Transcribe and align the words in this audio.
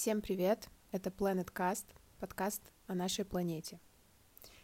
Всем 0.00 0.20
привет! 0.20 0.68
Это 0.92 1.10
Planet 1.10 1.52
Cast, 1.52 1.86
подкаст 2.20 2.62
о 2.86 2.94
нашей 2.94 3.24
планете. 3.24 3.80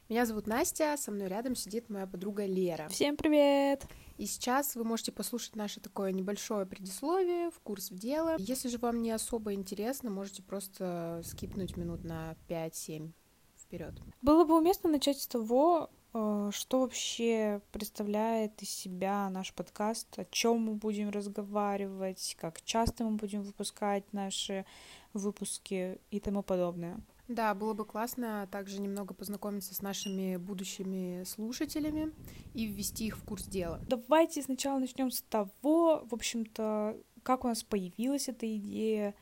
Меня 0.09 0.27
зовут 0.27 0.47
Настя, 0.47 0.95
со 0.97 1.11
мной 1.11 1.27
рядом 1.27 1.57
сидит 1.57 1.91
моя 1.91 2.07
подруга 2.07 2.47
Лера. 2.47 2.87
Всем 2.87 3.17
привет! 3.17 3.85
И 4.17 4.27
сейчас 4.27 4.77
вы 4.77 4.85
можете 4.85 5.11
послушать 5.11 5.57
наше 5.57 5.81
такое 5.81 6.13
небольшое 6.13 6.67
предисловие 6.67 7.51
в 7.51 7.59
курс 7.59 7.91
в 7.91 7.99
дело. 7.99 8.37
Если 8.39 8.69
же 8.69 8.79
вам 8.79 9.03
не 9.03 9.11
особо 9.11 9.55
интересно, 9.55 10.09
можете 10.09 10.41
просто 10.41 11.21
скипнуть 11.25 11.77
минут 11.77 12.05
на 12.05 12.37
5-7 12.49 13.11
вперед. 13.59 14.01
Было 14.23 14.45
бы 14.45 14.57
уместно 14.57 14.89
начать 14.89 15.21
с 15.21 15.27
того, 15.27 15.91
что 16.15 16.81
вообще 16.81 17.61
представляет 17.73 18.63
из 18.63 18.71
себя 18.71 19.29
наш 19.31 19.53
подкаст, 19.53 20.19
о 20.19 20.25
чем 20.27 20.61
мы 20.61 20.75
будем 20.75 21.11
разговаривать, 21.11 22.37
как 22.41 22.63
часто 22.63 23.05
мы 23.05 23.17
будем 23.17 23.43
выпускать 23.43 24.05
наши 24.13 24.65
выпуски 25.13 25.99
и 26.11 26.21
тому 26.21 26.43
подобное. 26.43 27.01
Да, 27.27 27.55
было 27.55 27.73
бы 27.73 27.87
классно 27.87 28.47
также 28.53 28.81
немного 28.81 29.15
познакомиться 29.15 29.75
с 29.75 29.81
нашими 29.81 30.37
будущими 30.37 31.25
слушателями 31.25 32.13
и 32.53 32.67
ввести 32.67 33.07
их 33.07 33.17
в 33.17 33.25
курс 33.25 33.45
дела. 33.45 33.81
Давайте 33.89 34.43
сначала 34.43 34.79
начнем 34.79 35.11
с 35.11 35.23
того, 35.23 36.05
в 36.09 36.15
общем-то, 36.15 36.97
как 37.23 37.45
у 37.45 37.49
нас 37.49 37.63
появилась 37.63 38.29
эта 38.29 38.47
идея, 38.57 39.15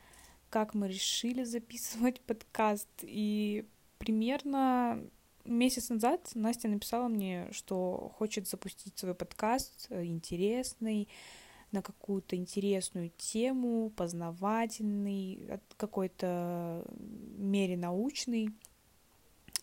как 0.50 0.74
мы 0.74 0.88
решили 0.88 1.44
записывать 1.44 2.20
подкаст. 2.26 2.88
И 3.02 3.68
примерно 3.98 5.00
месяц 5.44 5.88
назад 5.88 6.30
Настя 6.34 6.68
написала 6.68 7.08
мне, 7.08 7.48
что 7.52 8.12
хочет 8.16 8.48
запустить 8.48 8.98
свой 8.98 9.14
подкаст 9.14 9.86
э, 9.90 10.04
интересный, 10.04 11.08
на 11.72 11.82
какую-то 11.82 12.36
интересную 12.36 13.10
тему, 13.16 13.90
познавательный, 13.96 15.60
какой-то 15.76 16.84
мере 17.38 17.76
научный. 17.76 18.50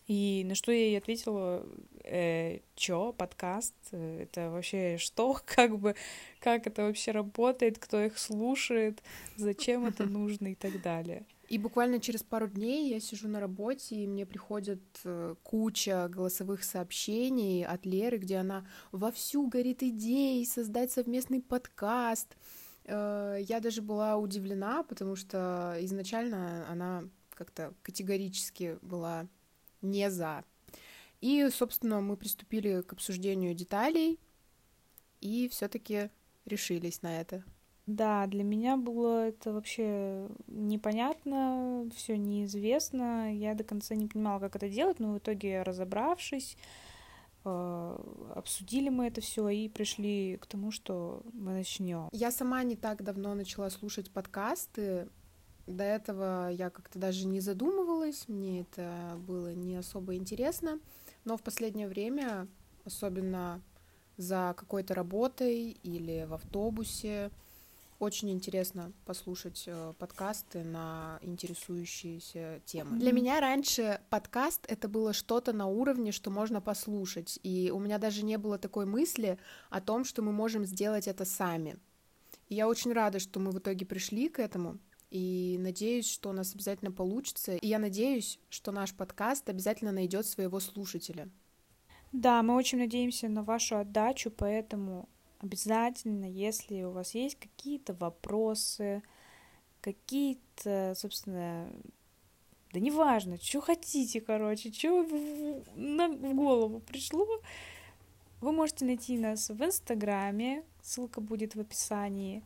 И 0.08 0.42
на 0.44 0.56
что 0.56 0.72
я 0.72 0.86
ей 0.86 0.98
ответила, 0.98 1.64
э, 2.02 2.58
чё, 2.74 3.12
подкаст, 3.12 3.76
это 3.92 4.50
вообще 4.50 4.98
что, 4.98 5.38
как 5.44 5.78
бы, 5.78 5.94
как 6.40 6.66
это 6.66 6.82
вообще 6.82 7.12
работает, 7.12 7.78
кто 7.78 8.02
их 8.02 8.18
слушает, 8.18 9.02
зачем 9.36 9.86
это 9.86 10.06
нужно? 10.06 10.48
и 10.48 10.54
так 10.56 10.82
далее. 10.82 11.24
И 11.50 11.58
буквально 11.58 12.00
через 12.00 12.22
пару 12.22 12.46
дней 12.46 12.88
я 12.90 13.00
сижу 13.00 13.26
на 13.26 13.40
работе, 13.40 13.96
и 13.96 14.06
мне 14.06 14.24
приходит 14.24 14.80
э, 15.02 15.34
куча 15.42 16.06
голосовых 16.08 16.62
сообщений 16.62 17.66
от 17.66 17.84
Леры, 17.84 18.18
где 18.18 18.36
она 18.36 18.64
вовсю 18.92 19.48
горит 19.48 19.82
идеей 19.82 20.46
создать 20.46 20.92
совместный 20.92 21.42
подкаст. 21.42 22.36
Э, 22.84 23.36
я 23.40 23.58
даже 23.58 23.82
была 23.82 24.16
удивлена, 24.16 24.84
потому 24.84 25.16
что 25.16 25.76
изначально 25.80 26.70
она 26.70 27.02
как-то 27.34 27.74
категорически 27.82 28.78
была 28.80 29.26
не 29.82 30.08
за. 30.08 30.44
И, 31.20 31.48
собственно, 31.50 32.00
мы 32.00 32.16
приступили 32.16 32.82
к 32.82 32.92
обсуждению 32.92 33.54
деталей 33.54 34.20
и 35.20 35.48
все-таки 35.48 36.10
решились 36.44 37.02
на 37.02 37.20
это. 37.20 37.42
Да, 37.86 38.26
для 38.26 38.44
меня 38.44 38.76
было 38.76 39.28
это 39.28 39.52
вообще 39.52 40.28
непонятно, 40.46 41.88
все 41.94 42.16
неизвестно. 42.16 43.34
Я 43.34 43.54
до 43.54 43.64
конца 43.64 43.94
не 43.94 44.06
понимала, 44.06 44.38
как 44.38 44.56
это 44.56 44.68
делать, 44.68 45.00
но 45.00 45.14
в 45.14 45.18
итоге, 45.18 45.62
разобравшись, 45.62 46.56
э, 47.44 47.98
обсудили 48.34 48.90
мы 48.90 49.06
это 49.06 49.20
все 49.20 49.48
и 49.48 49.68
пришли 49.68 50.36
к 50.36 50.46
тому, 50.46 50.70
что 50.70 51.22
мы 51.32 51.52
начнем. 51.52 52.08
Я 52.12 52.30
сама 52.30 52.62
не 52.62 52.76
так 52.76 53.02
давно 53.02 53.34
начала 53.34 53.70
слушать 53.70 54.10
подкасты. 54.10 55.08
До 55.66 55.84
этого 55.84 56.50
я 56.50 56.70
как-то 56.70 56.98
даже 56.98 57.26
не 57.26 57.40
задумывалась, 57.40 58.28
мне 58.28 58.62
это 58.62 59.18
было 59.26 59.54
не 59.54 59.76
особо 59.76 60.14
интересно. 60.16 60.80
Но 61.24 61.36
в 61.36 61.42
последнее 61.42 61.86
время, 61.88 62.48
особенно 62.84 63.62
за 64.16 64.54
какой-то 64.56 64.94
работой 64.94 65.76
или 65.82 66.26
в 66.28 66.34
автобусе, 66.34 67.30
очень 68.00 68.30
интересно 68.30 68.92
послушать 69.04 69.64
э, 69.66 69.92
подкасты 69.98 70.64
на 70.64 71.18
интересующиеся 71.22 72.60
темы. 72.64 72.98
Для 72.98 73.12
меня 73.12 73.40
раньше 73.40 74.00
подкаст 74.08 74.64
это 74.68 74.88
было 74.88 75.12
что-то 75.12 75.52
на 75.52 75.66
уровне, 75.66 76.10
что 76.10 76.30
можно 76.30 76.60
послушать, 76.60 77.38
и 77.42 77.70
у 77.70 77.78
меня 77.78 77.98
даже 77.98 78.24
не 78.24 78.38
было 78.38 78.58
такой 78.58 78.86
мысли 78.86 79.38
о 79.68 79.80
том, 79.80 80.04
что 80.04 80.22
мы 80.22 80.32
можем 80.32 80.64
сделать 80.64 81.06
это 81.06 81.24
сами. 81.24 81.78
И 82.48 82.54
я 82.54 82.68
очень 82.68 82.92
рада, 82.92 83.18
что 83.18 83.38
мы 83.38 83.50
в 83.50 83.58
итоге 83.58 83.84
пришли 83.84 84.28
к 84.28 84.38
этому, 84.38 84.78
и 85.10 85.56
надеюсь, 85.60 86.08
что 86.08 86.30
у 86.30 86.32
нас 86.32 86.54
обязательно 86.54 86.92
получится. 86.92 87.56
И 87.56 87.66
я 87.66 87.78
надеюсь, 87.78 88.38
что 88.48 88.72
наш 88.72 88.94
подкаст 88.94 89.48
обязательно 89.48 89.92
найдет 89.92 90.26
своего 90.26 90.58
слушателя. 90.60 91.28
Да, 92.12 92.42
мы 92.42 92.54
очень 92.54 92.78
надеемся 92.78 93.28
на 93.28 93.42
вашу 93.42 93.76
отдачу, 93.76 94.30
поэтому 94.30 95.08
обязательно, 95.40 96.24
если 96.24 96.82
у 96.82 96.90
вас 96.90 97.14
есть 97.14 97.36
какие-то 97.36 97.94
вопросы, 97.94 99.02
какие-то, 99.80 100.94
собственно, 100.96 101.72
да 102.72 102.80
неважно, 102.80 103.36
что 103.38 103.60
хотите, 103.60 104.20
короче, 104.20 104.72
что 104.72 105.02
в, 105.02 106.34
голову 106.34 106.80
пришло, 106.80 107.26
вы 108.40 108.52
можете 108.52 108.84
найти 108.84 109.18
нас 109.18 109.50
в 109.50 109.62
Инстаграме, 109.62 110.64
ссылка 110.82 111.20
будет 111.20 111.54
в 111.54 111.60
описании. 111.60 112.44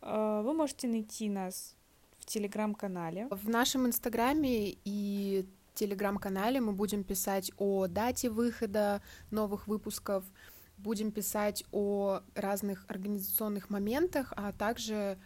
А, 0.00 0.42
вы 0.42 0.52
можете 0.52 0.88
найти 0.88 1.28
нас 1.28 1.76
в 2.18 2.26
Телеграм-канале. 2.26 3.28
В 3.30 3.48
нашем 3.48 3.86
Инстаграме 3.86 4.76
и 4.84 5.46
Телеграм-канале 5.74 6.60
мы 6.60 6.72
будем 6.72 7.02
писать 7.02 7.50
о 7.56 7.86
дате 7.86 8.28
выхода 8.28 9.00
новых 9.30 9.66
выпусков, 9.66 10.24
будем 10.82 11.12
писать 11.12 11.64
о 11.72 12.20
разных 12.34 12.84
организационных 12.88 13.70
моментах, 13.70 14.32
а 14.36 14.52
также 14.52 15.18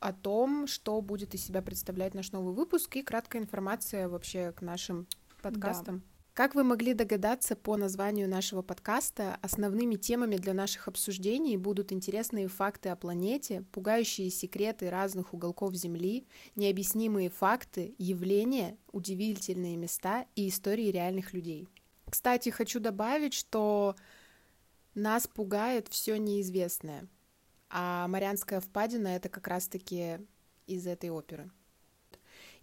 о 0.00 0.12
том, 0.12 0.66
что 0.66 1.00
будет 1.00 1.34
из 1.34 1.44
себя 1.44 1.62
представлять 1.62 2.14
наш 2.14 2.32
новый 2.32 2.54
выпуск 2.54 2.96
и 2.96 3.02
краткая 3.02 3.42
информация 3.42 4.08
вообще 4.08 4.52
к 4.52 4.60
нашим 4.60 5.06
подкастам. 5.40 5.98
Да. 5.98 6.04
Как 6.34 6.56
вы 6.56 6.64
могли 6.64 6.94
догадаться 6.94 7.54
по 7.54 7.76
названию 7.76 8.28
нашего 8.28 8.60
подкаста, 8.60 9.38
основными 9.40 9.94
темами 9.94 10.36
для 10.36 10.52
наших 10.52 10.88
обсуждений 10.88 11.56
будут 11.56 11.92
интересные 11.92 12.48
факты 12.48 12.88
о 12.88 12.96
планете, 12.96 13.64
пугающие 13.70 14.30
секреты 14.30 14.90
разных 14.90 15.32
уголков 15.32 15.74
Земли, 15.74 16.26
необъяснимые 16.56 17.30
факты, 17.30 17.94
явления, 17.98 18.76
удивительные 18.90 19.76
места 19.76 20.26
и 20.34 20.48
истории 20.48 20.90
реальных 20.90 21.32
людей. 21.34 21.68
Кстати, 22.10 22.48
хочу 22.48 22.80
добавить, 22.80 23.32
что 23.32 23.94
нас 24.94 25.26
пугает 25.26 25.88
все 25.88 26.16
неизвестное. 26.16 27.08
А 27.70 28.06
Марианская 28.08 28.60
впадина 28.60 29.08
это 29.08 29.28
как 29.28 29.48
раз-таки 29.48 30.18
из 30.66 30.86
этой 30.86 31.10
оперы. 31.10 31.50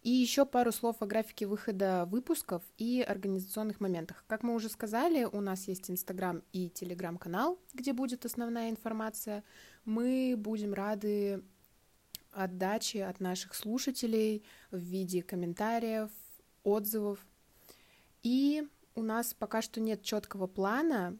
И 0.04 0.10
еще 0.10 0.48
пару 0.48 0.72
слов 0.72 0.96
о 1.02 1.06
графике 1.06 1.46
выхода 1.46 2.08
выпусков 2.10 2.64
и 2.80 3.06
организационных 3.08 3.80
моментах. 3.80 4.24
Как 4.28 4.42
мы 4.42 4.56
уже 4.56 4.68
сказали, 4.68 5.26
у 5.26 5.42
нас 5.42 5.68
есть 5.68 5.92
Инстаграм 5.92 6.42
и 6.54 6.70
Телеграм-канал, 6.70 7.60
где 7.74 7.94
будет 7.94 8.26
основная 8.26 8.72
информация. 8.72 9.44
Мы 9.86 10.34
будем 10.36 10.74
рады 10.74 11.44
отдачи 12.32 12.98
от 12.98 13.20
наших 13.20 13.54
слушателей 13.54 14.44
в 14.72 14.80
виде 14.80 15.22
комментариев, 15.22 16.10
отзывов. 16.64 17.20
И 18.24 18.68
у 18.96 19.04
нас 19.04 19.36
пока 19.36 19.62
что 19.62 19.82
нет 19.82 20.02
четкого 20.02 20.48
плана, 20.48 21.18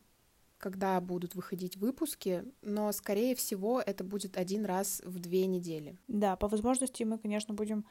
когда 0.62 1.02
будут 1.02 1.36
выходить 1.36 1.76
выпуски, 1.76 2.46
но, 2.62 2.92
скорее 2.92 3.36
всего, 3.36 3.82
это 3.82 4.04
будет 4.04 4.38
один 4.38 4.64
раз 4.64 5.02
в 5.04 5.20
две 5.20 5.48
недели. 5.48 5.98
Да, 6.08 6.36
по 6.36 6.48
возможности 6.48 7.04
мы, 7.04 7.18
конечно, 7.18 7.54
будем 7.54 7.86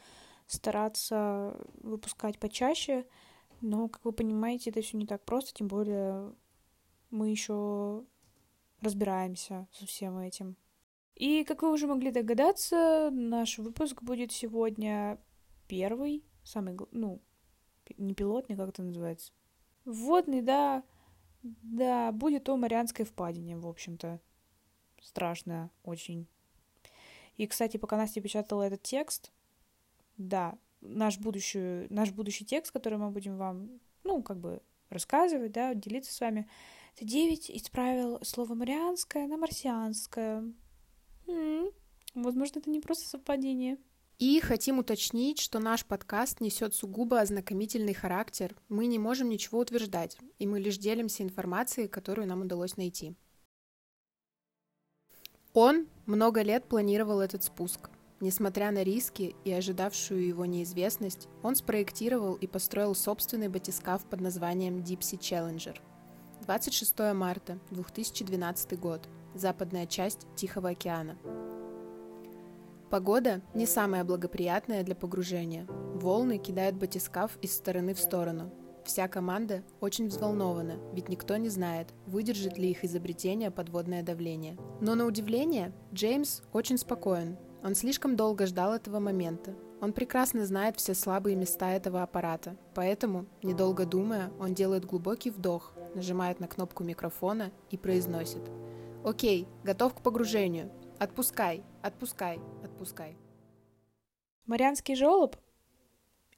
стараться 0.47 1.57
выпускать 1.83 2.39
почаще, 2.39 3.05
но, 3.61 3.89
как 3.89 4.05
вы 4.05 4.13
понимаете, 4.13 4.71
это 4.71 4.81
все 4.83 4.97
не 4.97 5.07
так 5.07 5.25
просто, 5.25 5.53
тем 5.53 5.69
более 5.69 6.33
мы 7.11 7.31
еще 7.31 8.05
разбираемся 8.81 9.67
со 9.73 9.85
всем 9.87 10.19
этим. 10.19 10.57
И, 11.17 11.45
как 11.45 11.63
вы 11.63 11.73
уже 11.73 11.87
могли 11.87 12.13
догадаться, 12.13 13.11
наш 13.13 13.59
выпуск 13.59 14.03
будет 14.03 14.33
сегодня 14.33 15.19
первый, 15.67 16.25
самый, 16.45 16.79
ну, 16.93 17.21
не 17.99 18.15
пилотный, 18.15 18.57
как 18.57 18.69
это 18.69 18.83
называется? 18.83 19.33
Вводный, 19.85 20.41
да, 20.41 20.85
да, 21.43 22.13
будет 22.13 22.49
о 22.49 22.57
Марианской 22.57 23.05
впадине, 23.05 23.57
в 23.57 23.67
общем-то. 23.67 24.21
Страшно 25.01 25.71
очень. 25.83 26.27
И, 27.37 27.47
кстати, 27.47 27.77
пока 27.77 27.97
Настя 27.97 28.21
печатала 28.21 28.65
этот 28.65 28.83
текст, 28.83 29.33
да, 30.19 30.59
наш 30.81 31.19
будущий, 31.19 31.87
наш 31.89 32.11
будущий 32.13 32.45
текст, 32.45 32.73
который 32.73 32.99
мы 32.99 33.11
будем 33.11 33.37
вам, 33.37 33.81
ну, 34.05 34.23
как 34.23 34.39
бы 34.39 34.61
рассказывать, 34.91 35.53
да, 35.53 35.75
делиться 35.75 36.13
с 36.13 36.21
вами, 36.21 36.49
это 36.97 37.05
9 37.05 37.51
исправил 37.51 38.19
слово 38.23 38.55
«марианское» 38.55 39.27
на 39.27 39.37
«марсианское». 39.37 40.41
М-м-м. 41.27 41.71
Возможно, 42.15 42.59
это 42.59 42.69
не 42.69 42.81
просто 42.81 43.09
совпадение. 43.09 43.79
И 44.21 44.39
хотим 44.41 44.79
уточнить, 44.79 45.41
что 45.41 45.61
наш 45.61 45.87
подкаст 45.87 46.43
несет 46.43 46.75
сугубо 46.75 47.21
ознакомительный 47.23 47.95
характер. 47.95 48.55
Мы 48.69 48.85
не 48.85 48.99
можем 48.99 49.31
ничего 49.31 49.61
утверждать, 49.61 50.19
и 50.39 50.47
мы 50.47 50.61
лишь 50.61 50.77
делимся 50.77 51.23
информацией, 51.23 51.89
которую 51.89 52.29
нам 52.29 52.43
удалось 52.43 52.77
найти. 52.77 53.17
Он 55.55 55.87
много 56.05 56.43
лет 56.43 56.69
планировал 56.69 57.21
этот 57.21 57.45
спуск. 57.45 57.89
Несмотря 58.21 58.71
на 58.73 58.83
риски 58.83 59.35
и 59.47 59.53
ожидавшую 59.53 60.27
его 60.27 60.45
неизвестность, 60.45 61.27
он 61.43 61.57
спроектировал 61.57 62.35
и 62.35 62.47
построил 62.47 62.95
собственный 62.95 63.49
батискаф 63.49 64.05
под 64.05 64.21
названием 64.21 64.81
Sea 64.81 65.19
Challenger. 65.19 65.79
26 66.43 67.15
марта 67.15 67.59
2012 67.71 68.79
год. 68.79 69.09
Западная 69.35 69.87
часть 69.87 70.27
Тихого 70.37 70.71
океана. 70.71 71.17
Погода 72.91 73.41
не 73.55 73.67
самая 73.67 74.03
благоприятная 74.03 74.83
для 74.83 74.97
погружения. 74.97 75.65
Волны 75.95 76.39
кидают 76.39 76.75
батискаф 76.75 77.39
из 77.41 77.55
стороны 77.55 77.95
в 77.95 78.01
сторону. 78.01 78.53
Вся 78.85 79.07
команда 79.07 79.63
очень 79.81 80.09
взволнована, 80.09 80.75
ведь 80.93 81.09
никто 81.09 81.37
не 81.37 81.49
знает, 81.51 81.95
выдержит 82.07 82.59
ли 82.59 82.69
их 82.69 82.85
изобретение 82.85 83.53
подводное 83.53 84.03
давление. 84.03 84.59
Но 84.81 84.97
на 84.97 85.07
удивление, 85.07 85.73
Джеймс 85.95 86.41
очень 86.53 86.79
спокоен. 86.79 87.37
Он 87.63 87.77
слишком 87.77 88.17
долго 88.17 88.47
ждал 88.47 88.75
этого 88.75 88.99
момента. 88.99 89.55
Он 89.81 89.93
прекрасно 89.93 90.45
знает 90.45 90.77
все 90.77 90.95
слабые 90.95 91.37
места 91.37 91.71
этого 91.71 92.03
аппарата, 92.03 92.57
поэтому, 92.75 93.27
недолго 93.45 93.87
думая, 93.87 94.33
он 94.41 94.53
делает 94.53 94.85
глубокий 94.85 95.31
вдох, 95.31 95.75
нажимает 95.95 96.41
на 96.41 96.49
кнопку 96.49 96.83
микрофона 96.83 97.53
и 97.71 97.77
произносит 97.77 98.43
«Окей, 99.05 99.47
готов 99.63 99.95
к 99.95 100.03
погружению. 100.03 100.73
Отпускай, 101.01 101.65
отпускай, 101.83 102.39
отпускай. 102.63 103.17
Марианский 104.45 104.95
желоб, 104.95 105.35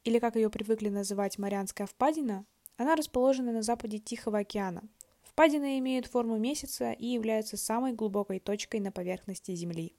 или 0.05 0.21
как 0.21 0.37
ее 0.37 0.51
привыкли 0.51 0.89
называть 0.89 1.37
Марианская 1.37 1.89
впадина, 1.89 2.47
она 2.77 2.95
расположена 2.95 3.51
на 3.51 3.63
западе 3.63 3.99
Тихого 3.99 4.39
океана. 4.39 4.89
Впадины 5.25 5.81
имеют 5.81 6.07
форму 6.07 6.39
месяца 6.39 6.93
и 6.93 7.07
являются 7.07 7.57
самой 7.57 7.93
глубокой 7.93 8.39
точкой 8.39 8.79
на 8.79 8.93
поверхности 8.93 9.53
Земли. 9.53 9.97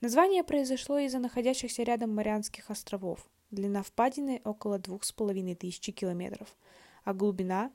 Название 0.00 0.44
произошло 0.44 0.98
из-за 0.98 1.18
находящихся 1.18 1.82
рядом 1.82 2.14
Марианских 2.14 2.70
островов. 2.70 3.28
Длина 3.50 3.82
впадины 3.82 4.40
около 4.44 4.78
двух 4.78 5.02
с 5.02 5.10
половиной 5.10 5.56
тысячи 5.56 5.90
километров, 5.90 6.56
а 7.02 7.12
глубина 7.12 7.72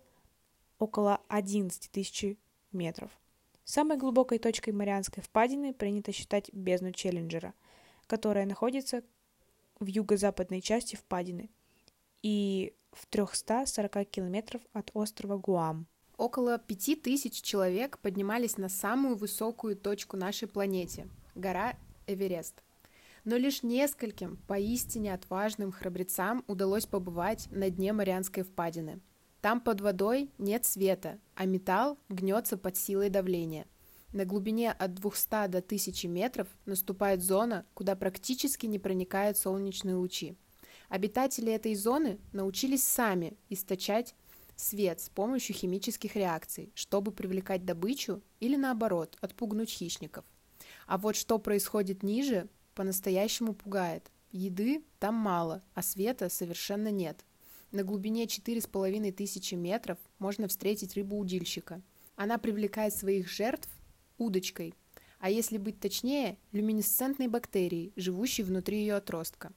около 0.79 1.19
11 1.27 1.91
тысяч 1.91 2.37
метров– 2.71 3.11
Самой 3.65 3.97
глубокой 3.97 4.37
точкой 4.37 4.73
Марианской 4.73 5.23
впадины 5.23 5.73
принято 5.73 6.11
считать 6.11 6.53
бездну 6.53 6.91
Челленджера, 6.91 7.55
которая 8.05 8.45
находится 8.45 9.01
в 9.79 9.87
юго-западной 9.87 10.61
части 10.61 10.95
впадины 10.95 11.49
и 12.21 12.75
в 12.91 13.07
340 13.07 14.07
километров 14.07 14.61
от 14.71 14.91
острова 14.93 15.37
Гуам. 15.37 15.87
Около 16.15 16.59
5000 16.59 17.41
человек 17.41 17.97
поднимались 17.97 18.57
на 18.57 18.69
самую 18.69 19.15
высокую 19.15 19.75
точку 19.75 20.15
нашей 20.15 20.47
планете– 20.47 21.07
гора 21.35 21.73
Эверест. 22.05 22.61
Но 23.23 23.35
лишь 23.35 23.63
нескольким 23.63 24.37
поистине 24.47 25.11
отважным 25.11 25.71
храбрецам 25.71 26.43
удалось 26.45 26.85
побывать 26.85 27.47
на 27.49 27.71
дне 27.71 27.93
Марианской 27.93 28.43
впадины– 28.43 29.01
там 29.45 29.61
под 29.61 29.79
водой 29.79 30.31
нет 30.39 30.65
света, 30.65 31.19
а 31.35 31.45
металл 31.45 31.99
гнется 32.09 32.57
под 32.57 32.77
силой 32.77 33.09
давления. 33.09 33.67
На 34.11 34.25
глубине 34.25 34.71
от 34.71 34.95
200 34.95 35.49
до 35.49 35.59
1000 35.59 36.07
метров 36.07 36.47
наступает 36.65 37.21
зона, 37.21 37.63
куда 37.75 37.95
практически 37.95 38.65
не 38.65 38.79
проникают 38.79 39.37
солнечные 39.37 39.97
лучи. 39.97 40.35
Обитатели 40.89 41.53
этой 41.53 41.75
зоны 41.75 42.17
научились 42.33 42.83
сами 42.83 43.37
источать 43.49 44.15
свет 44.55 44.99
с 44.99 45.09
помощью 45.09 45.55
химических 45.55 46.15
реакций, 46.15 46.71
чтобы 46.73 47.11
привлекать 47.11 47.65
добычу 47.65 48.23
или 48.39 48.55
наоборот, 48.55 49.15
отпугнуть 49.21 49.69
хищников. 49.69 50.25
А 50.87 50.97
вот 50.97 51.15
что 51.15 51.37
происходит 51.37 52.01
ниже, 52.01 52.49
по-настоящему 52.73 53.53
пугает. 53.53 54.09
Еды 54.31 54.83
там 54.97 55.13
мало, 55.13 55.61
а 55.75 55.83
света 55.83 56.29
совершенно 56.29 56.89
нет. 56.89 57.23
На 57.71 57.83
глубине 57.83 58.25
4,5 58.25 59.11
тысячи 59.11 59.55
метров 59.55 59.97
можно 60.19 60.47
встретить 60.47 60.95
рыбу-удильщика. 60.95 61.81
Она 62.15 62.37
привлекает 62.37 62.93
своих 62.93 63.29
жертв 63.29 63.69
удочкой, 64.17 64.73
а 65.19 65.29
если 65.29 65.57
быть 65.57 65.79
точнее, 65.79 66.37
люминесцентной 66.51 67.27
бактерией, 67.27 67.91
живущей 67.95 68.43
внутри 68.43 68.79
ее 68.79 68.95
отростка. 68.95 69.51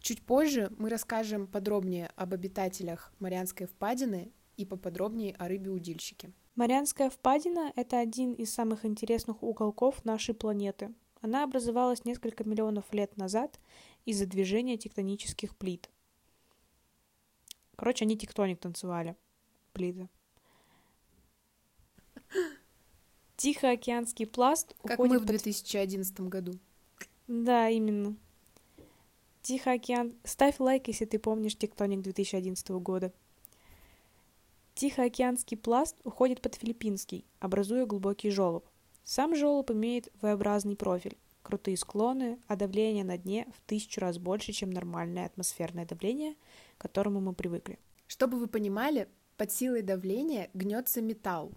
Чуть 0.00 0.22
позже 0.22 0.72
мы 0.78 0.88
расскажем 0.88 1.46
подробнее 1.46 2.10
об 2.16 2.34
обитателях 2.34 3.12
Марианской 3.18 3.66
впадины 3.66 4.32
и 4.56 4.64
поподробнее 4.64 5.34
о 5.34 5.48
рыбе-удильщике. 5.48 6.32
Марианская 6.54 7.10
впадина– 7.10 7.72
это 7.76 7.98
один 7.98 8.32
из 8.32 8.52
самых 8.52 8.84
интересных 8.84 9.42
уголков 9.42 10.04
нашей 10.04 10.34
планеты. 10.34 10.92
Она 11.20 11.44
образовалась 11.44 12.04
несколько 12.04 12.44
миллионов 12.44 12.92
лет 12.92 13.16
назад 13.16 13.60
из-за 14.04 14.26
движения 14.26 14.76
тектонических 14.76 15.56
плит– 15.56 15.88
Короче, 17.80 18.04
они 18.04 18.14
тектоник 18.14 18.60
танцевали. 18.60 19.16
Плиты. 19.72 20.10
Тихоокеанский 23.38 24.26
пласт 24.26 24.76
как 24.82 24.98
уходит 24.98 25.14
мы 25.14 25.18
в 25.20 25.24
2011 25.24 26.14
под... 26.14 26.28
году. 26.28 26.52
Да, 27.26 27.70
именно. 27.70 28.16
Тихоокеан... 29.40 30.14
Ставь 30.24 30.60
лайк, 30.60 30.88
если 30.88 31.06
ты 31.06 31.18
помнишь 31.18 31.56
тектоник 31.56 32.02
2011 32.02 32.68
года. 32.68 33.14
Тихоокеанский 34.74 35.56
пласт 35.56 35.96
уходит 36.04 36.42
под 36.42 36.56
филиппинский, 36.56 37.24
образуя 37.38 37.86
глубокий 37.86 38.28
желоб. 38.28 38.68
Сам 39.04 39.34
желоб 39.34 39.70
имеет 39.70 40.12
V-образный 40.20 40.76
профиль, 40.76 41.16
крутые 41.42 41.76
склоны, 41.76 42.38
а 42.46 42.56
давление 42.56 43.04
на 43.04 43.18
дне 43.18 43.46
в 43.56 43.60
тысячу 43.68 44.00
раз 44.00 44.18
больше, 44.18 44.52
чем 44.52 44.70
нормальное 44.70 45.26
атмосферное 45.26 45.86
давление– 45.86 46.36
к 46.80 46.82
которому 46.82 47.20
мы 47.20 47.34
привыкли. 47.34 47.78
Чтобы 48.06 48.38
вы 48.38 48.46
понимали, 48.46 49.06
под 49.36 49.52
силой 49.52 49.82
давления 49.82 50.48
гнется 50.54 51.02
металл. 51.02 51.52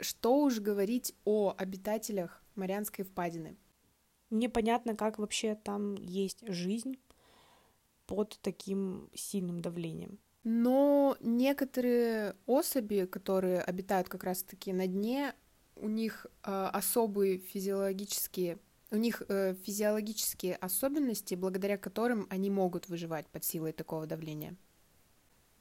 Что 0.00 0.40
уж 0.40 0.58
говорить 0.58 1.14
о 1.26 1.54
обитателях 1.56 2.42
Марианской 2.54 3.04
впадины. 3.04 3.58
Непонятно, 4.30 4.96
как 4.96 5.18
вообще 5.18 5.54
там 5.54 5.96
есть 5.96 6.48
жизнь 6.48 6.98
под 8.06 8.38
таким 8.40 9.10
сильным 9.14 9.60
давлением. 9.60 10.18
Но 10.44 11.18
некоторые 11.20 12.36
особи, 12.46 13.04
которые 13.04 13.60
обитают 13.60 14.08
как 14.08 14.24
раз-таки 14.24 14.72
на 14.72 14.86
дне, 14.86 15.34
у 15.76 15.88
них 15.88 16.26
э, 16.42 16.70
особые 16.72 17.36
физиологические 17.36 18.58
у 18.90 18.96
них 18.96 19.22
э, 19.28 19.54
физиологические 19.54 20.56
особенности, 20.56 21.34
благодаря 21.34 21.76
которым 21.76 22.26
они 22.30 22.50
могут 22.50 22.88
выживать 22.88 23.26
под 23.26 23.44
силой 23.44 23.72
такого 23.72 24.06
давления. 24.06 24.56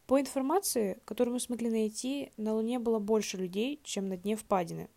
По 0.08 0.20
информации, 0.20 1.00
которую 1.06 1.34
мы 1.34 1.40
смогли 1.40 1.70
найти, 1.70 2.32
на 2.38 2.54
Луне 2.54 2.78
было 2.78 3.00
больше 3.00 3.38
людей, 3.38 3.80
чем 3.84 4.08
на 4.08 4.18
дне 4.18 4.36
впадины. 4.36 4.90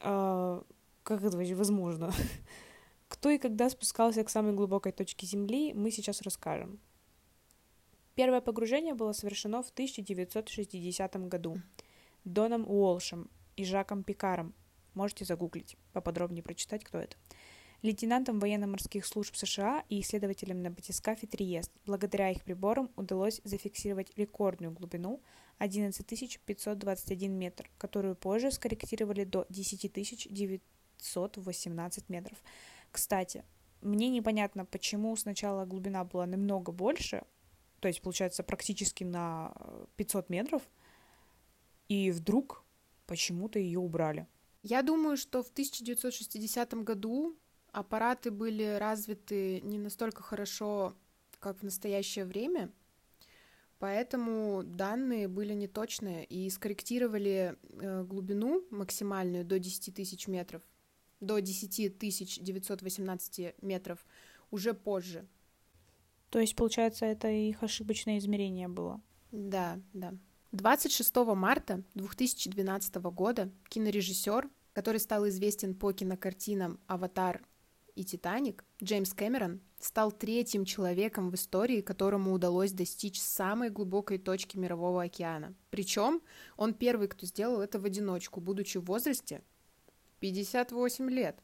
А, 0.00 0.64
как 1.04 1.22
это 1.22 1.36
вообще 1.36 1.54
возможно? 1.54 2.12
Кто 3.08 3.30
и 3.30 3.38
когда 3.38 3.70
спускался 3.70 4.24
к 4.24 4.30
самой 4.30 4.54
глубокой 4.54 4.90
точке 4.90 5.26
Земли, 5.26 5.72
мы 5.72 5.92
сейчас 5.92 6.22
расскажем. 6.22 6.80
Первое 8.16 8.40
погружение 8.40 8.94
было 8.94 9.12
совершено 9.12 9.62
в 9.62 9.70
1960 9.70 11.28
году 11.28 11.58
Доном 12.24 12.68
Уолшем 12.68 13.30
и 13.54 13.64
Жаком 13.64 14.02
Пикаром 14.02 14.54
Можете 14.96 15.26
загуглить, 15.26 15.76
поподробнее 15.92 16.42
прочитать, 16.42 16.82
кто 16.82 16.98
это. 16.98 17.16
Лейтенантом 17.82 18.40
военно-морских 18.40 19.04
служб 19.04 19.36
США 19.36 19.84
и 19.90 20.00
исследователем 20.00 20.62
на 20.62 20.70
батискафе 20.70 21.26
Триест. 21.26 21.70
Благодаря 21.84 22.30
их 22.30 22.42
приборам 22.42 22.90
удалось 22.96 23.42
зафиксировать 23.44 24.10
рекордную 24.16 24.72
глубину 24.72 25.20
11 25.58 26.40
521 26.46 27.32
метр, 27.38 27.70
которую 27.76 28.16
позже 28.16 28.50
скорректировали 28.50 29.24
до 29.24 29.44
10 29.50 30.32
918 30.32 32.08
метров. 32.08 32.38
Кстати, 32.90 33.44
мне 33.82 34.08
непонятно, 34.08 34.64
почему 34.64 35.14
сначала 35.16 35.66
глубина 35.66 36.04
была 36.04 36.24
намного 36.24 36.72
больше, 36.72 37.22
то 37.80 37.88
есть, 37.88 38.00
получается, 38.00 38.42
практически 38.42 39.04
на 39.04 39.52
500 39.96 40.30
метров, 40.30 40.62
и 41.88 42.10
вдруг 42.10 42.64
почему-то 43.06 43.58
ее 43.58 43.78
убрали. 43.78 44.26
Я 44.68 44.82
думаю, 44.82 45.16
что 45.16 45.44
в 45.44 45.50
1960 45.50 46.74
году 46.82 47.38
аппараты 47.70 48.32
были 48.32 48.76
развиты 48.80 49.60
не 49.60 49.78
настолько 49.78 50.24
хорошо, 50.24 50.96
как 51.38 51.60
в 51.60 51.62
настоящее 51.62 52.24
время, 52.24 52.72
поэтому 53.78 54.64
данные 54.64 55.28
были 55.28 55.52
неточные 55.52 56.24
и 56.24 56.50
скорректировали 56.50 57.56
э, 57.62 58.02
глубину 58.02 58.64
максимальную 58.70 59.44
до 59.44 59.60
10 59.60 59.94
тысяч 59.94 60.26
метров 60.26 60.62
до 61.20 61.38
10 61.38 61.96
918 62.42 63.62
метров 63.62 64.04
уже 64.50 64.74
позже. 64.74 65.28
То 66.30 66.40
есть, 66.40 66.56
получается, 66.56 67.06
это 67.06 67.28
их 67.28 67.62
ошибочное 67.62 68.18
измерение 68.18 68.66
было? 68.66 69.00
Да, 69.30 69.78
да. 69.92 70.12
26 70.50 71.14
марта 71.36 71.84
2012 71.94 72.94
года 72.96 73.52
кинорежиссер, 73.68 74.48
который 74.76 75.00
стал 75.00 75.26
известен 75.26 75.74
по 75.74 75.90
кинокартинам 75.90 76.78
«Аватар» 76.86 77.40
и 77.94 78.04
«Титаник», 78.04 78.62
Джеймс 78.84 79.14
Кэмерон 79.14 79.62
стал 79.80 80.12
третьим 80.12 80.66
человеком 80.66 81.30
в 81.30 81.34
истории, 81.34 81.80
которому 81.80 82.34
удалось 82.34 82.72
достичь 82.72 83.18
самой 83.18 83.70
глубокой 83.70 84.18
точки 84.18 84.58
Мирового 84.58 85.04
океана. 85.04 85.54
Причем 85.70 86.20
он 86.58 86.74
первый, 86.74 87.08
кто 87.08 87.24
сделал 87.24 87.62
это 87.62 87.78
в 87.78 87.86
одиночку, 87.86 88.42
будучи 88.42 88.76
в 88.76 88.84
возрасте 88.84 89.40
58 90.20 91.08
лет. 91.08 91.38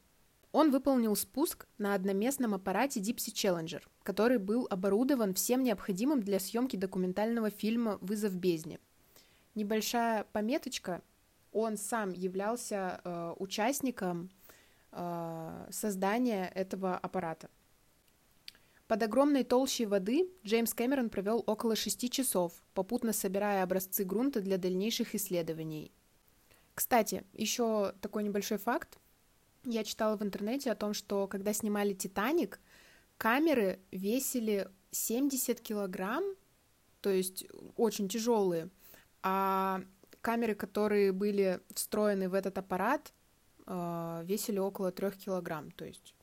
Он 0.51 0.69
выполнил 0.69 1.15
спуск 1.15 1.65
на 1.79 1.95
одноместном 1.95 2.53
аппарате 2.53 2.99
Dipsy 2.99 3.33
Challenger, 3.33 3.81
который 4.03 4.37
был 4.37 4.67
оборудован 4.69 5.33
всем 5.33 5.63
необходимым 5.63 6.21
для 6.21 6.39
съемки 6.39 6.75
документального 6.75 7.49
фильма 7.49 7.97
«Вызов 7.99 8.35
бездне». 8.35 8.79
Небольшая 9.55 10.23
пометочка, 10.33 11.01
он 11.53 11.77
сам 11.77 12.11
являлся 12.11 13.01
э, 13.03 13.33
участником 13.39 14.29
э, 14.91 15.67
создания 15.71 16.51
этого 16.55 16.97
аппарата. 16.97 17.49
Под 18.87 19.01
огромной 19.01 19.43
толщей 19.43 19.85
воды 19.85 20.29
Джеймс 20.45 20.73
Кэмерон 20.73 21.09
провел 21.09 21.43
около 21.47 21.75
шести 21.75 22.09
часов, 22.09 22.53
попутно 22.73 23.13
собирая 23.13 23.63
образцы 23.63 24.03
грунта 24.03 24.41
для 24.41 24.57
дальнейших 24.57 25.15
исследований. 25.15 25.91
Кстати, 26.75 27.23
еще 27.33 27.93
такой 28.01 28.23
небольшой 28.23 28.57
факт. 28.57 28.99
Я 29.63 29.83
читала 29.83 30.17
в 30.17 30.23
интернете 30.23 30.71
о 30.71 30.75
том, 30.75 30.93
что 30.93 31.27
когда 31.27 31.53
снимали 31.53 31.93
«Титаник», 31.93 32.59
камеры 33.17 33.79
весили 33.91 34.69
70 34.91 35.61
килограмм, 35.61 36.23
то 37.01 37.09
есть 37.09 37.45
очень 37.77 38.09
тяжелые, 38.09 38.69
а 39.21 39.81
камеры, 40.23 40.55
которые 40.55 41.11
были 41.11 41.59
встроены 41.75 42.29
в 42.29 42.33
этот 42.33 42.57
аппарат, 42.57 43.13
э, 43.67 44.23
весили 44.25 44.57
около 44.57 44.91
3 44.91 45.11
килограмм, 45.11 45.69
то 45.71 45.85
есть 45.85 46.15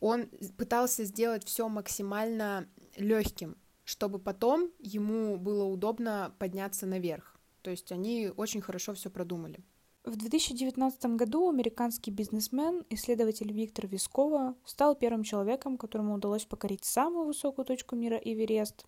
он 0.00 0.28
пытался 0.58 1.04
сделать 1.04 1.44
все 1.44 1.68
максимально 1.68 2.68
легким, 2.96 3.56
чтобы 3.84 4.18
потом 4.18 4.70
ему 4.78 5.38
было 5.38 5.64
удобно 5.64 6.34
подняться 6.38 6.86
наверх. 6.86 7.38
То 7.62 7.70
есть 7.70 7.90
они 7.90 8.30
очень 8.36 8.60
хорошо 8.60 8.92
все 8.92 9.08
продумали. 9.08 9.64
В 10.04 10.16
2019 10.16 11.16
году 11.16 11.48
американский 11.48 12.10
бизнесмен, 12.10 12.84
исследователь 12.90 13.50
Виктор 13.50 13.86
Вискова, 13.86 14.54
стал 14.66 14.94
первым 14.94 15.22
человеком, 15.22 15.78
которому 15.78 16.14
удалось 16.14 16.44
покорить 16.44 16.84
самую 16.84 17.24
высокую 17.24 17.64
точку 17.64 17.96
мира 17.96 18.16
Эверест. 18.16 18.84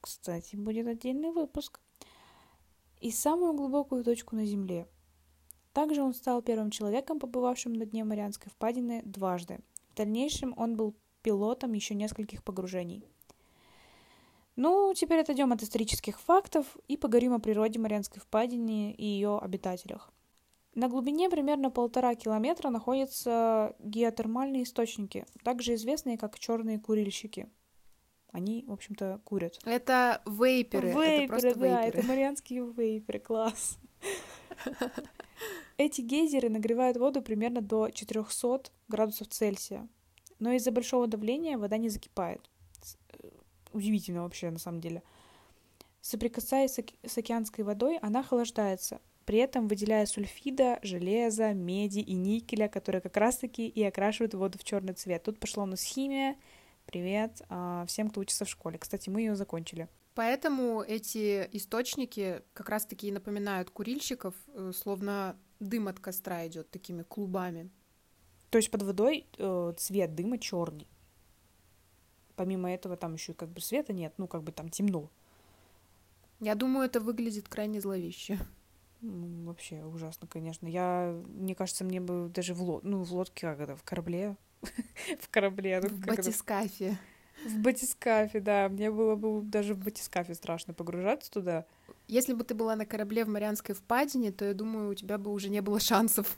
Кстати, 0.00 0.54
будет 0.54 0.86
отдельный 0.86 1.32
выпуск. 1.32 1.80
И 3.00 3.10
самую 3.10 3.54
глубокую 3.54 4.04
точку 4.04 4.36
на 4.36 4.44
Земле. 4.44 4.86
Также 5.72 6.02
он 6.02 6.12
стал 6.12 6.42
первым 6.42 6.70
человеком, 6.70 7.18
побывавшим 7.18 7.72
на 7.72 7.86
дне 7.86 8.04
Марианской 8.04 8.50
впадины 8.50 9.02
дважды. 9.04 9.60
В 9.88 9.96
дальнейшем 9.96 10.54
он 10.56 10.76
был 10.76 10.94
пилотом 11.22 11.72
еще 11.72 11.94
нескольких 11.94 12.44
погружений. 12.44 13.04
Ну, 14.56 14.92
теперь 14.94 15.20
отойдем 15.20 15.52
от 15.52 15.62
исторических 15.62 16.20
фактов 16.20 16.76
и 16.88 16.96
поговорим 16.96 17.32
о 17.32 17.38
природе 17.38 17.78
Марианской 17.78 18.20
впадины 18.20 18.92
и 18.92 19.04
ее 19.04 19.38
обитателях. 19.38 20.12
На 20.74 20.88
глубине 20.88 21.30
примерно 21.30 21.70
полтора 21.70 22.14
километра 22.14 22.68
находятся 22.68 23.74
геотермальные 23.80 24.64
источники, 24.64 25.24
также 25.42 25.74
известные 25.74 26.18
как 26.18 26.38
черные 26.38 26.78
курильщики. 26.78 27.48
Они, 28.32 28.64
в 28.66 28.72
общем-то, 28.72 29.20
курят. 29.24 29.58
Это 29.64 30.22
вейперы. 30.24 30.88
Вейперы, 30.88 31.06
это 31.06 31.28
просто 31.28 31.54
да, 31.58 31.82
вейперы. 31.82 31.98
это 31.98 32.08
марианские 32.08 32.72
вейперы, 32.72 33.18
класс. 33.18 33.78
Эти 35.76 36.00
гейзеры 36.02 36.48
нагревают 36.48 36.96
воду 36.96 37.22
примерно 37.22 37.60
до 37.60 37.90
400 37.90 38.70
градусов 38.88 39.28
Цельсия. 39.28 39.88
Но 40.38 40.52
из-за 40.52 40.72
большого 40.72 41.06
давления 41.06 41.58
вода 41.58 41.76
не 41.76 41.88
закипает. 41.88 42.40
Э, 43.12 43.28
удивительно 43.72 44.22
вообще, 44.22 44.50
на 44.50 44.58
самом 44.58 44.80
деле. 44.80 45.02
Соприкасаясь 46.00 46.78
с 47.06 47.18
океанской 47.18 47.64
водой, 47.64 47.98
она 47.98 48.20
охлаждается, 48.20 49.00
при 49.26 49.38
этом 49.38 49.68
выделяя 49.68 50.06
сульфида, 50.06 50.78
железа, 50.82 51.52
меди 51.52 51.98
и 51.98 52.14
никеля, 52.14 52.68
которые 52.68 53.02
как 53.02 53.16
раз-таки 53.16 53.68
и 53.68 53.82
окрашивают 53.82 54.34
воду 54.34 54.58
в 54.58 54.64
черный 54.64 54.94
цвет. 54.94 55.22
Тут 55.24 55.38
пошла 55.38 55.64
у 55.64 55.66
нас 55.66 55.82
химия. 55.82 56.36
Привет 56.90 57.42
а, 57.48 57.84
всем, 57.86 58.10
кто 58.10 58.20
учится 58.20 58.44
в 58.44 58.48
школе. 58.48 58.76
Кстати, 58.76 59.10
мы 59.10 59.20
ее 59.20 59.36
закончили. 59.36 59.88
Поэтому 60.16 60.82
эти 60.82 61.48
источники 61.52 62.42
как 62.52 62.68
раз-таки 62.68 63.06
и 63.06 63.12
напоминают 63.12 63.70
курильщиков, 63.70 64.34
э, 64.48 64.72
словно 64.74 65.36
дым 65.60 65.86
от 65.86 66.00
костра 66.00 66.44
идет 66.48 66.68
такими 66.68 67.04
клубами. 67.04 67.70
То 68.50 68.58
есть 68.58 68.72
под 68.72 68.82
водой 68.82 69.28
э, 69.38 69.72
цвет 69.76 70.16
дыма 70.16 70.38
черный. 70.38 70.88
Помимо 72.34 72.68
этого 72.68 72.96
там 72.96 73.14
еще 73.14 73.34
как 73.34 73.50
бы 73.50 73.60
света 73.60 73.92
нет, 73.92 74.12
ну 74.16 74.26
как 74.26 74.42
бы 74.42 74.50
там 74.50 74.68
темно. 74.68 75.12
Я 76.40 76.56
думаю, 76.56 76.86
это 76.86 76.98
выглядит 76.98 77.48
крайне 77.48 77.80
зловеще. 77.80 78.36
Ну, 79.00 79.44
вообще 79.44 79.84
ужасно, 79.84 80.26
конечно. 80.26 80.66
Я, 80.66 81.16
мне 81.28 81.54
кажется, 81.54 81.84
мне 81.84 82.00
бы 82.00 82.28
даже 82.34 82.52
в, 82.52 82.62
лод... 82.62 82.82
ну, 82.82 83.04
в 83.04 83.12
лодке, 83.12 83.46
как 83.46 83.60
это, 83.60 83.76
в 83.76 83.84
корабле, 83.84 84.36
в 85.20 85.28
корабле. 85.30 85.80
ну, 85.82 85.88
В 85.88 86.00
батискафе. 86.00 86.98
В 87.44 87.58
батискафе, 87.58 88.40
да. 88.40 88.68
Мне 88.68 88.90
было 88.90 89.16
бы 89.16 89.42
даже 89.42 89.74
в 89.74 89.78
батискафе 89.78 90.34
страшно 90.34 90.74
погружаться 90.74 91.30
туда. 91.30 91.66
Если 92.06 92.34
бы 92.34 92.44
ты 92.44 92.54
была 92.54 92.76
на 92.76 92.86
корабле 92.86 93.24
в 93.24 93.28
Марианской 93.28 93.74
впадине, 93.74 94.32
то 94.32 94.44
я 94.44 94.54
думаю, 94.54 94.90
у 94.90 94.94
тебя 94.94 95.16
бы 95.16 95.32
уже 95.32 95.48
не 95.48 95.62
было 95.62 95.80
шансов. 95.80 96.36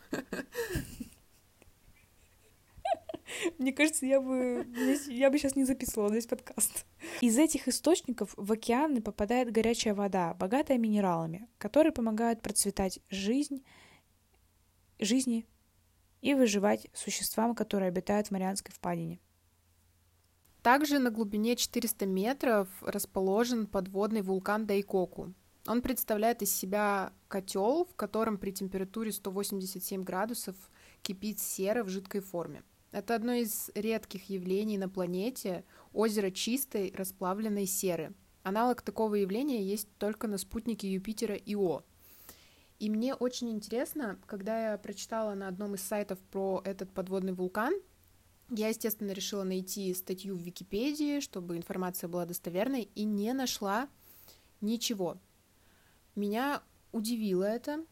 Мне 3.58 3.72
кажется, 3.72 4.06
я 4.06 4.20
бы, 4.20 4.66
я 5.08 5.30
бы 5.30 5.38
сейчас 5.38 5.56
не 5.56 5.64
записывала 5.64 6.12
весь 6.12 6.26
подкаст. 6.26 6.84
Из 7.20 7.38
этих 7.38 7.68
источников 7.68 8.34
в 8.36 8.52
океаны 8.52 9.00
попадает 9.00 9.50
горячая 9.50 9.94
вода, 9.94 10.34
богатая 10.34 10.78
минералами, 10.78 11.48
которые 11.58 11.92
помогают 11.92 12.42
процветать 12.42 13.00
жизнь, 13.10 13.64
жизни 14.98 15.46
и 16.22 16.34
выживать 16.34 16.86
существам, 16.94 17.54
которые 17.54 17.88
обитают 17.88 18.28
в 18.28 18.30
Марианской 18.30 18.72
впадине. 18.72 19.20
Также 20.62 21.00
на 21.00 21.10
глубине 21.10 21.56
400 21.56 22.06
метров 22.06 22.68
расположен 22.80 23.66
подводный 23.66 24.22
вулкан 24.22 24.64
Дайкоку. 24.64 25.34
Он 25.66 25.82
представляет 25.82 26.42
из 26.42 26.54
себя 26.54 27.12
котел, 27.28 27.84
в 27.84 27.94
котором 27.96 28.38
при 28.38 28.52
температуре 28.52 29.12
187 29.12 30.02
градусов 30.02 30.56
кипит 31.02 31.40
сера 31.40 31.82
в 31.82 31.88
жидкой 31.88 32.20
форме. 32.20 32.62
Это 32.92 33.14
одно 33.14 33.32
из 33.32 33.70
редких 33.74 34.28
явлений 34.30 34.78
на 34.78 34.88
планете 34.88 35.64
озеро 35.92 36.30
чистой 36.30 36.92
расплавленной 36.96 37.66
серы. 37.66 38.12
Аналог 38.42 38.82
такого 38.82 39.14
явления 39.16 39.64
есть 39.64 39.88
только 39.98 40.28
на 40.28 40.36
спутнике 40.36 40.92
Юпитера 40.92 41.36
Ио. 41.36 41.82
И 42.82 42.90
мне 42.90 43.14
очень 43.14 43.48
интересно, 43.48 44.18
когда 44.26 44.72
я 44.72 44.76
прочитала 44.76 45.34
на 45.34 45.46
одном 45.46 45.76
из 45.76 45.82
сайтов 45.82 46.18
про 46.18 46.60
этот 46.64 46.90
подводный 46.90 47.32
вулкан, 47.32 47.72
я, 48.48 48.70
естественно, 48.70 49.12
решила 49.12 49.44
найти 49.44 49.94
статью 49.94 50.34
в 50.34 50.40
Википедии, 50.40 51.20
чтобы 51.20 51.56
информация 51.56 52.08
была 52.08 52.26
достоверной, 52.26 52.90
и 52.96 53.04
не 53.04 53.34
нашла 53.34 53.88
ничего. 54.60 55.16
Меня 56.16 56.60
удивило 56.90 57.44
это. 57.44 57.86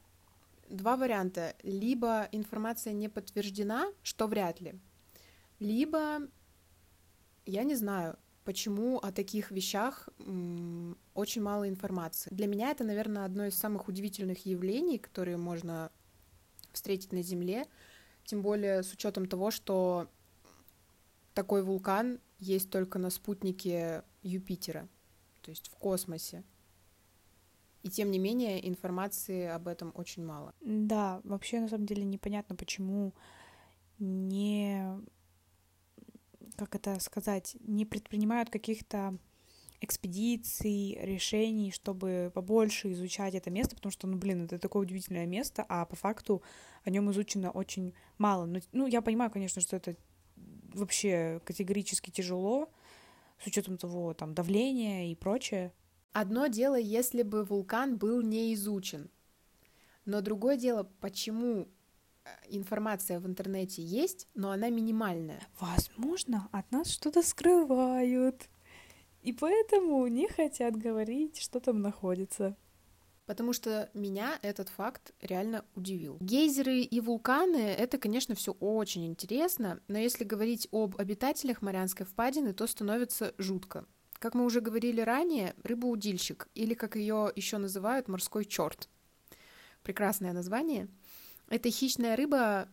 Два 0.69 0.97
варианта. 0.97 1.55
Либо 1.63 2.29
информация 2.33 2.93
не 2.93 3.09
подтверждена, 3.09 3.93
что 4.03 4.27
вряд 4.27 4.61
ли, 4.61 4.75
либо 5.61 6.19
я 7.47 7.63
не 7.63 7.77
знаю, 7.77 8.19
почему 8.45 8.99
о 8.99 9.13
таких 9.13 9.51
вещах 9.51 10.09
очень 11.15 11.43
мало 11.43 11.69
информации. 11.69 12.33
Для 12.33 12.47
меня 12.47 12.71
это, 12.71 12.85
наверное, 12.85 13.25
одно 13.25 13.47
из 13.47 13.55
самых 13.55 13.89
удивительных 13.89 14.47
явлений, 14.47 14.99
которые 14.99 15.37
можно 15.37 15.91
встретить 16.73 17.13
на 17.13 17.23
Земле, 17.23 17.67
тем 18.25 18.43
более 18.43 18.83
с 18.83 18.93
учетом 18.93 19.27
того, 19.27 19.51
что 19.51 20.09
такой 21.35 21.63
вулкан 21.63 22.21
есть 22.39 22.71
только 22.71 22.99
на 22.99 23.11
спутнике 23.11 24.05
Юпитера, 24.23 24.89
то 25.43 25.51
есть 25.51 25.69
в 25.69 25.77
космосе. 25.77 26.45
И 27.83 27.89
тем 27.89 28.11
не 28.11 28.19
менее 28.19 28.69
информации 28.69 29.47
об 29.47 29.67
этом 29.67 29.93
очень 29.95 30.25
мало. 30.25 30.55
Да, 30.61 31.21
вообще 31.25 31.61
на 31.61 31.69
самом 31.69 31.87
деле 31.87 32.05
непонятно, 32.05 32.55
почему 32.55 33.15
не 33.99 35.01
как 36.61 36.77
это 36.77 37.01
сказать, 37.01 37.57
не 37.61 37.85
предпринимают 37.85 38.51
каких-то 38.51 39.19
экспедиций, 39.81 40.99
решений, 41.01 41.71
чтобы 41.71 42.31
побольше 42.35 42.93
изучать 42.93 43.35
это 43.35 43.51
место, 43.51 43.77
потому 43.77 43.91
что, 43.91 44.07
ну, 44.07 44.19
блин, 44.19 44.45
это 44.45 44.59
такое 44.59 44.83
удивительное 44.83 45.27
место, 45.27 45.65
а 45.69 45.87
по 45.87 45.97
факту 45.97 46.43
о 46.85 46.91
нем 46.91 47.11
изучено 47.11 47.51
очень 47.51 47.95
мало. 48.19 48.45
Ну, 48.45 48.61
ну, 48.73 48.87
я 48.87 49.01
понимаю, 49.01 49.31
конечно, 49.31 49.63
что 49.63 49.77
это 49.77 49.97
вообще 50.75 51.41
категорически 51.45 52.11
тяжело, 52.11 52.71
с 53.43 53.47
учетом 53.47 53.79
того, 53.79 54.13
там, 54.13 54.35
давления 54.35 55.11
и 55.11 55.15
прочее. 55.15 55.73
Одно 56.13 56.49
дело, 56.49 56.79
если 56.79 57.23
бы 57.23 57.45
вулкан 57.45 57.97
был 57.97 58.21
не 58.21 58.53
изучен, 58.53 59.11
но 60.05 60.21
другое 60.21 60.57
дело, 60.59 60.91
почему 61.01 61.69
информация 62.49 63.21
в 63.21 63.27
интернете 63.27 63.83
есть, 63.83 64.29
но 64.35 64.51
она 64.51 64.71
минимальная. 64.71 65.41
Возможно, 65.59 66.49
от 66.53 66.71
нас 66.73 66.91
что-то 66.91 67.23
скрывают. 67.23 68.49
И 69.23 69.33
поэтому 69.33 70.07
не 70.07 70.29
хотят 70.29 70.77
говорить, 70.77 71.41
что 71.41 71.61
там 71.61 71.81
находится. 71.81 72.57
Потому 73.27 73.53
что 73.53 73.91
меня 73.95 74.39
этот 74.43 74.71
факт 74.71 75.13
реально 75.21 75.65
удивил. 75.77 76.17
Гейзеры 76.21 76.81
и 76.81 77.01
вулканы— 77.01 77.57
это, 77.79 77.97
конечно, 77.97 78.35
все 78.35 78.53
очень 78.59 79.07
интересно, 79.07 79.81
но 79.87 79.99
если 79.99 80.25
говорить 80.25 80.67
об 80.73 80.97
обитателях 80.99 81.63
Марианской 81.63 82.05
впадины, 82.05 82.53
то 82.55 82.67
становится 82.67 83.33
жутко. 83.39 83.87
Как 84.15 84.35
мы 84.35 84.45
уже 84.45 84.61
говорили 84.61 85.01
ранее, 85.01 85.55
рыбоудильщик, 85.63 86.49
или 86.55 86.75
как 86.75 86.97
ее 86.97 87.31
еще 87.37 87.59
называют, 87.59 88.09
морской 88.09 88.45
черт. 88.45 88.89
Прекрасное 89.83 90.33
название. 90.33 90.89
Это 91.51 91.71
хищная 91.71 92.17
рыба, 92.17 92.69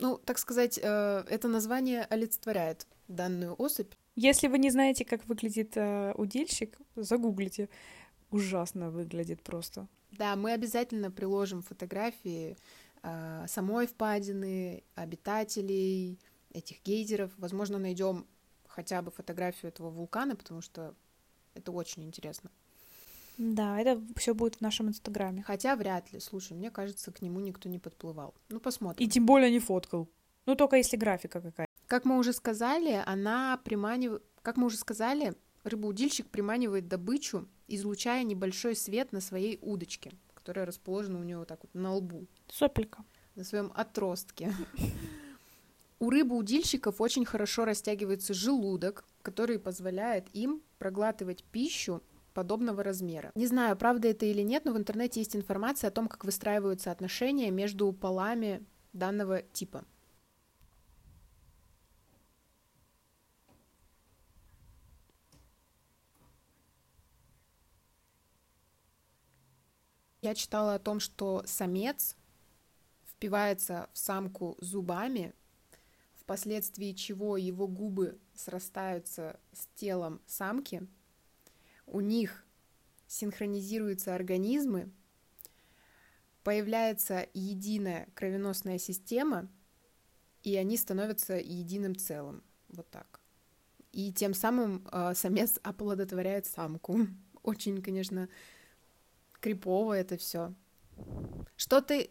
ну, 0.00 0.18
так 0.18 0.38
сказать, 0.38 0.78
э, 0.82 1.24
это 1.28 1.48
название 1.48 2.04
олицетворяет 2.04 2.86
данную 3.08 3.54
особь. 3.54 3.92
Если 4.16 4.48
вы 4.48 4.58
не 4.58 4.70
знаете, 4.70 5.04
как 5.04 5.24
выглядит 5.26 5.76
э, 5.76 6.12
удильщик, 6.16 6.76
загуглите. 6.96 7.68
Ужасно 8.30 8.90
выглядит 8.90 9.42
просто. 9.42 9.86
Да, 10.10 10.34
мы 10.34 10.52
обязательно 10.52 11.10
приложим 11.10 11.62
фотографии 11.62 12.56
э, 13.02 13.44
самой 13.46 13.86
впадины, 13.86 14.82
обитателей 14.96 16.18
этих 16.52 16.82
гейзеров. 16.82 17.30
Возможно, 17.38 17.78
найдем 17.78 18.26
хотя 18.66 19.02
бы 19.02 19.12
фотографию 19.12 19.70
этого 19.70 19.90
вулкана, 19.90 20.34
потому 20.34 20.62
что 20.62 20.94
это 21.54 21.70
очень 21.70 22.04
интересно. 22.04 22.50
Да, 23.38 23.78
это 23.78 24.02
все 24.16 24.34
будет 24.34 24.56
в 24.56 24.60
нашем 24.60 24.88
инстаграме. 24.88 25.42
Хотя 25.42 25.76
вряд 25.76 26.12
ли. 26.12 26.20
Слушай, 26.20 26.54
мне 26.54 26.70
кажется, 26.70 27.12
к 27.12 27.20
нему 27.22 27.40
никто 27.40 27.68
не 27.68 27.78
подплывал. 27.78 28.34
Ну, 28.48 28.60
посмотрим. 28.60 29.06
И 29.06 29.10
тем 29.10 29.26
более 29.26 29.50
не 29.50 29.60
фоткал. 29.60 30.08
Ну, 30.46 30.54
только 30.54 30.76
если 30.76 30.96
графика 30.96 31.40
какая 31.40 31.66
как 31.86 32.04
мы 32.04 32.18
уже 32.18 32.32
сказали, 32.32 33.02
она 33.06 33.60
приманивает... 33.64 34.22
Как 34.42 34.56
мы 34.56 34.66
уже 34.66 34.76
сказали, 34.76 35.34
рыбоудильщик 35.64 36.28
приманивает 36.28 36.88
добычу, 36.88 37.48
излучая 37.68 38.22
небольшой 38.24 38.76
свет 38.76 39.12
на 39.12 39.20
своей 39.20 39.58
удочке, 39.62 40.12
которая 40.34 40.66
расположена 40.66 41.20
у 41.20 41.22
него 41.22 41.40
вот 41.40 41.48
так 41.48 41.60
вот 41.62 41.74
на 41.74 41.94
лбу. 41.94 42.26
Сопелька. 42.48 43.04
На 43.34 43.44
своем 43.44 43.72
отростке. 43.74 44.52
У 45.98 46.10
рыбоудильщиков 46.10 47.00
очень 47.00 47.24
хорошо 47.24 47.64
растягивается 47.64 48.34
желудок, 48.34 49.04
который 49.22 49.58
позволяет 49.58 50.26
им 50.34 50.62
проглатывать 50.78 51.42
пищу 51.44 52.02
подобного 52.36 52.82
размера. 52.82 53.32
Не 53.34 53.46
знаю, 53.46 53.78
правда 53.78 54.08
это 54.08 54.26
или 54.26 54.42
нет, 54.42 54.66
но 54.66 54.74
в 54.74 54.76
интернете 54.76 55.20
есть 55.20 55.34
информация 55.34 55.88
о 55.88 55.90
том, 55.90 56.06
как 56.06 56.22
выстраиваются 56.22 56.90
отношения 56.90 57.50
между 57.50 57.90
полами 57.94 58.62
данного 58.92 59.40
типа. 59.40 59.86
Я 70.20 70.34
читала 70.34 70.74
о 70.74 70.78
том, 70.78 71.00
что 71.00 71.42
самец 71.46 72.16
впивается 73.06 73.88
в 73.94 73.98
самку 73.98 74.58
зубами, 74.60 75.32
впоследствии 76.16 76.92
чего 76.92 77.38
его 77.38 77.66
губы 77.66 78.20
срастаются 78.34 79.40
с 79.52 79.68
телом 79.74 80.20
самки, 80.26 80.86
у 81.86 82.00
них 82.00 82.44
синхронизируются 83.06 84.14
организмы, 84.14 84.90
появляется 86.42 87.26
единая 87.34 88.08
кровеносная 88.14 88.78
система, 88.78 89.48
и 90.42 90.54
они 90.56 90.76
становятся 90.76 91.34
единым 91.34 91.96
целым. 91.96 92.42
Вот 92.68 92.88
так. 92.90 93.20
И 93.92 94.12
тем 94.12 94.34
самым 94.34 94.86
э, 94.92 95.14
самец 95.14 95.58
оплодотворяет 95.62 96.46
самку. 96.46 97.06
Очень, 97.42 97.82
конечно, 97.82 98.28
крипово 99.40 99.94
это 99.94 100.16
все. 100.16 100.54
Что 101.56 101.80
ты 101.80 102.10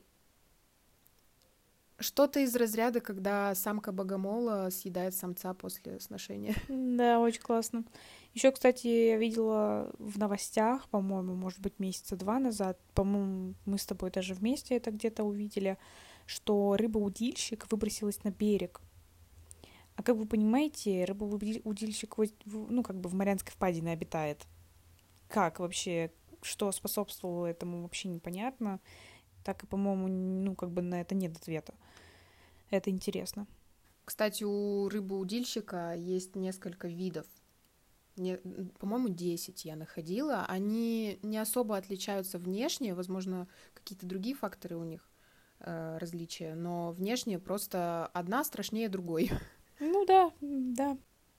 что-то 2.00 2.40
из 2.40 2.56
разряда, 2.56 3.00
когда 3.00 3.56
самка 3.56 3.92
богомола 3.92 4.70
съедает 4.70 5.16
самца 5.16 5.54
после 5.54 6.00
сношения. 6.00 6.56
Да, 6.68 7.20
очень 7.20 7.42
классно. 7.42 7.84
Еще, 8.34 8.52
кстати, 8.52 8.88
я 8.88 9.18
видела 9.18 9.92
в 9.98 10.18
новостях, 10.18 10.88
по-моему, 10.90 11.36
может 11.36 11.60
быть, 11.60 11.80
месяца 11.80 12.16
два 12.16 12.40
назад, 12.40 12.80
по-моему, 12.94 13.54
мы 13.66 13.78
с 13.78 13.86
тобой 13.86 14.12
даже 14.12 14.34
вместе 14.34 14.76
это 14.76 14.92
где-то 14.92 15.24
увидели, 15.24 15.78
что 16.26 16.76
рыба-удильщик 16.78 17.68
выбросилась 17.72 18.24
на 18.24 18.30
берег. 18.30 18.82
А 19.96 20.04
как 20.04 20.18
вы 20.18 20.26
понимаете, 20.26 21.06
рыба-удильщик, 21.06 22.16
ну, 22.46 22.84
как 22.84 23.00
бы 23.00 23.10
в 23.10 23.14
Марианской 23.14 23.54
впадине 23.54 23.92
обитает. 23.94 24.46
Как 25.30 25.60
вообще? 25.60 26.12
что 26.46 26.72
способствовало 26.72 27.48
этому, 27.48 27.82
вообще 27.82 28.08
непонятно. 28.08 28.80
Так 29.44 29.64
и, 29.64 29.68
по-моему, 29.68 30.08
ну, 30.08 30.56
как 30.56 30.72
бы 30.72 30.82
на 30.82 31.02
это 31.02 31.16
нет 31.16 31.36
ответа. 31.36 31.74
Это 32.76 32.90
интересно. 32.90 33.48
Кстати, 34.04 34.44
у 34.44 34.90
рыбоудильщика 34.90 35.94
есть 35.96 36.36
несколько 36.36 36.90
видов. 36.90 37.26
Не, 38.18 38.38
по-моему, 38.80 39.08
10 39.10 39.64
я 39.64 39.76
находила. 39.78 40.46
Они 40.46 41.20
не 41.24 41.38
особо 41.38 41.78
отличаются 41.78 42.38
внешне, 42.38 42.94
возможно, 42.94 43.48
какие-то 43.74 44.06
другие 44.06 44.36
факторы 44.36 44.76
у 44.76 44.84
них 44.84 45.10
э, 45.60 45.98
различия, 45.98 46.54
но 46.54 46.92
внешне 46.92 47.40
просто 47.40 48.08
одна 48.08 48.44
страшнее 48.44 48.90
другой. 48.90 49.32
Ну 49.78 50.06
да, 50.06 50.32
да. 50.40 50.98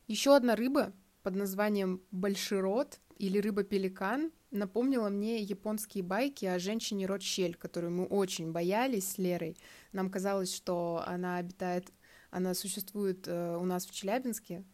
Еще 0.08 0.36
одна 0.36 0.56
рыба 0.56 0.92
под 1.22 1.36
названием 1.36 2.02
большерот 2.10 3.00
или 3.16 3.38
рыба-пеликан 3.38 4.30
напомнила 4.56 5.08
мне 5.08 5.40
японские 5.40 6.02
байки 6.02 6.44
о 6.46 6.58
женщине 6.58 7.06
Ротщель, 7.06 7.54
которую 7.54 7.92
мы 7.92 8.06
очень 8.06 8.52
боялись 8.52 9.08
с 9.08 9.18
Лерой. 9.18 9.56
Нам 9.92 10.10
казалось, 10.10 10.54
что 10.54 11.02
она 11.06 11.36
обитает, 11.36 11.92
она 12.30 12.54
существует 12.54 13.28
э, 13.28 13.56
у 13.56 13.64
нас 13.64 13.86
в 13.86 13.92
Челябинске, 13.92 14.64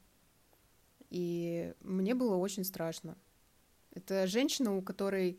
и 1.10 1.74
мне 1.80 2.14
было 2.14 2.36
очень 2.36 2.64
страшно. 2.64 3.18
Это 3.94 4.26
женщина, 4.26 4.74
у 4.74 4.80
которой 4.80 5.38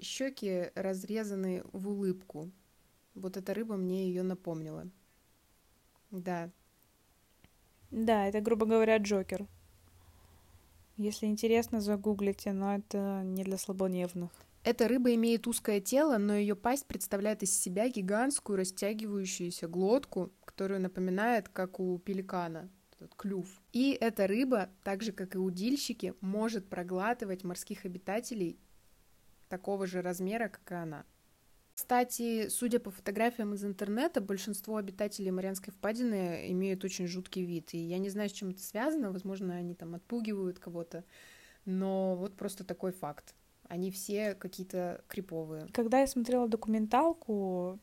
щеки 0.00 0.72
разрезаны 0.74 1.62
в 1.72 1.88
улыбку. 1.88 2.50
Вот 3.14 3.36
эта 3.36 3.54
рыба 3.54 3.76
мне 3.76 4.08
ее 4.08 4.22
напомнила. 4.24 4.88
Да. 6.10 6.50
Да, 7.90 8.26
это, 8.26 8.40
грубо 8.40 8.66
говоря, 8.66 8.96
Джокер. 8.98 9.46
Если 10.96 11.26
интересно, 11.26 11.80
загуглите, 11.80 12.52
но 12.52 12.76
это 12.76 13.22
не 13.24 13.42
для 13.42 13.58
слабонервных. 13.58 14.30
Эта 14.62 14.88
рыба 14.88 15.12
имеет 15.14 15.46
узкое 15.46 15.80
тело, 15.80 16.16
но 16.16 16.34
ее 16.34 16.56
пасть 16.56 16.86
представляет 16.86 17.42
из 17.42 17.54
себя 17.54 17.88
гигантскую 17.88 18.56
растягивающуюся 18.56 19.68
глотку, 19.68 20.32
которую 20.44 20.80
напоминает, 20.80 21.48
как 21.50 21.80
у 21.80 21.98
пеликана, 21.98 22.70
этот 22.92 23.14
клюв. 23.14 23.46
И 23.72 23.90
эта 24.00 24.26
рыба, 24.26 24.70
так 24.82 25.02
же 25.02 25.12
как 25.12 25.34
и 25.34 25.38
удильщики, 25.38 26.14
может 26.20 26.70
проглатывать 26.70 27.44
морских 27.44 27.84
обитателей 27.84 28.58
такого 29.48 29.86
же 29.86 30.00
размера, 30.00 30.48
как 30.48 30.70
и 30.70 30.74
она. 30.74 31.04
Кстати, 31.74 32.48
судя 32.48 32.78
по 32.78 32.92
фотографиям 32.92 33.54
из 33.54 33.64
интернета, 33.64 34.20
большинство 34.20 34.76
обитателей 34.76 35.32
Марианской 35.32 35.72
впадины 35.72 36.50
имеют 36.52 36.84
очень 36.84 37.08
жуткий 37.08 37.44
вид. 37.44 37.74
И 37.74 37.78
я 37.78 37.98
не 37.98 38.10
знаю, 38.10 38.28
с 38.28 38.32
чем 38.32 38.50
это 38.50 38.62
связано. 38.62 39.10
Возможно, 39.10 39.56
они 39.56 39.74
там 39.74 39.96
отпугивают 39.96 40.60
кого-то. 40.60 41.04
Но 41.64 42.14
вот 42.14 42.36
просто 42.36 42.62
такой 42.62 42.92
факт. 42.92 43.34
Они 43.68 43.90
все 43.90 44.34
какие-то 44.34 45.02
криповые. 45.08 45.66
Когда 45.72 46.00
я 46.00 46.06
смотрела 46.06 46.46
документалку, 46.46 47.80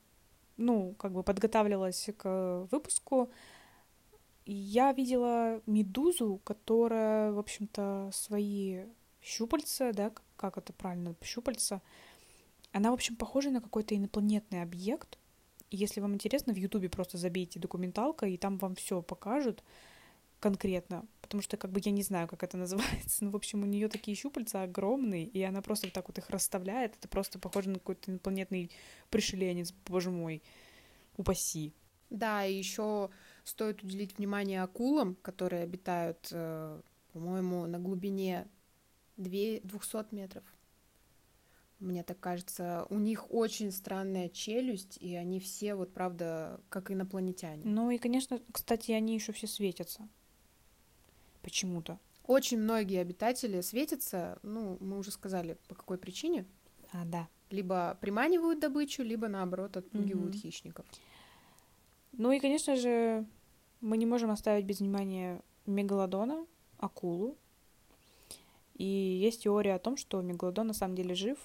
ну, 0.55 0.95
как 0.97 1.11
бы 1.11 1.23
подготавливалась 1.23 2.09
к 2.17 2.67
выпуску, 2.71 3.29
я 4.45 4.93
видела 4.93 5.61
медузу, 5.65 6.39
которая, 6.45 7.33
в 7.33 7.39
общем-то, 7.39 8.09
свои 8.13 8.85
щупальца, 9.21 9.91
да, 9.93 10.13
как 10.37 10.57
это 10.57 10.71
правильно, 10.71 11.13
щупальца, 11.21 11.81
она, 12.71 12.91
в 12.91 12.93
общем, 12.93 13.15
похожа 13.15 13.49
на 13.49 13.61
какой-то 13.61 13.95
инопланетный 13.95 14.61
объект. 14.61 15.17
Если 15.69 16.01
вам 16.01 16.13
интересно, 16.13 16.53
в 16.53 16.57
Ютубе 16.57 16.89
просто 16.89 17.17
забейте 17.17 17.59
документалка, 17.59 18.25
и 18.25 18.37
там 18.37 18.57
вам 18.57 18.75
все 18.75 19.01
покажут. 19.01 19.63
конкретно, 20.39 21.05
потому 21.21 21.43
что 21.43 21.55
как 21.55 21.71
бы 21.71 21.79
я 21.83 21.91
не 21.91 22.01
знаю, 22.03 22.27
как 22.27 22.43
это 22.43 22.57
называется. 22.65 23.23
Ну, 23.23 23.31
в 23.31 23.35
общем, 23.35 23.63
у 23.63 23.65
нее 23.65 23.87
такие 23.87 24.15
щупальца 24.17 24.63
огромные, 24.63 25.25
и 25.25 25.41
она 25.43 25.61
просто 25.61 25.87
вот 25.87 25.93
так 25.93 26.07
вот 26.07 26.17
их 26.17 26.29
расставляет. 26.29 26.95
Это 26.97 27.07
просто 27.07 27.39
похоже 27.39 27.69
на 27.69 27.75
какой-то 27.75 28.11
инопланетный 28.11 28.71
пришеленец, 29.09 29.73
боже 29.85 30.09
мой, 30.11 30.41
упаси. 31.17 31.73
Да, 32.09 32.45
и 32.45 32.53
еще 32.53 33.09
стоит 33.43 33.83
уделить 33.83 34.17
внимание 34.17 34.63
акулам, 34.63 35.15
которые 35.21 35.63
обитают, 35.63 36.27
э, 36.31 36.81
по-моему, 37.13 37.67
на 37.67 37.79
глубине 37.79 38.47
200 39.17 40.13
метров. 40.13 40.43
Мне 41.81 42.03
так 42.03 42.19
кажется, 42.19 42.85
у 42.91 42.99
них 42.99 43.31
очень 43.33 43.71
странная 43.71 44.29
челюсть, 44.29 44.97
и 45.01 45.15
они 45.15 45.39
все, 45.39 45.73
вот 45.73 45.91
правда, 45.91 46.61
как 46.69 46.91
инопланетяне. 46.91 47.63
Ну 47.65 47.89
и, 47.89 47.97
конечно, 47.97 48.39
кстати, 48.51 48.91
они 48.91 49.15
еще 49.15 49.33
все 49.33 49.47
светятся. 49.47 50.07
Почему-то. 51.41 51.99
Очень 52.27 52.59
многие 52.59 52.99
обитатели 52.99 53.61
светятся, 53.61 54.37
ну, 54.43 54.77
мы 54.79 54.99
уже 54.99 55.09
сказали, 55.09 55.57
по 55.67 55.73
какой 55.73 55.97
причине. 55.97 56.45
А, 56.91 57.03
да. 57.03 57.27
Либо 57.49 57.97
приманивают 57.99 58.59
добычу, 58.59 59.01
либо, 59.01 59.27
наоборот, 59.27 59.75
отпугивают 59.75 60.35
mm-hmm. 60.35 60.39
хищников. 60.39 60.85
Ну 62.11 62.31
и, 62.31 62.39
конечно 62.39 62.75
же, 62.75 63.25
мы 63.79 63.97
не 63.97 64.05
можем 64.05 64.29
оставить 64.29 64.65
без 64.65 64.81
внимания 64.81 65.41
мегалодона, 65.65 66.45
акулу. 66.77 67.35
И 68.75 68.85
есть 68.85 69.43
теория 69.43 69.73
о 69.73 69.79
том, 69.79 69.97
что 69.97 70.21
мегалодон 70.21 70.67
на 70.67 70.73
самом 70.73 70.95
деле 70.95 71.15
жив. 71.15 71.39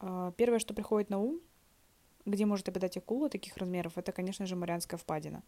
А, 0.00 0.32
первое, 0.32 0.58
что 0.58 0.74
приходит 0.74 1.10
на 1.10 1.18
ум, 1.18 1.40
где 2.26 2.46
может 2.46 2.68
обитать 2.68 2.96
акула 2.96 3.28
таких 3.28 3.56
размеров, 3.56 3.96
это, 3.96 4.12
конечно 4.12 4.46
же, 4.46 4.56
Марианская 4.56 4.98
впадина. 4.98 5.42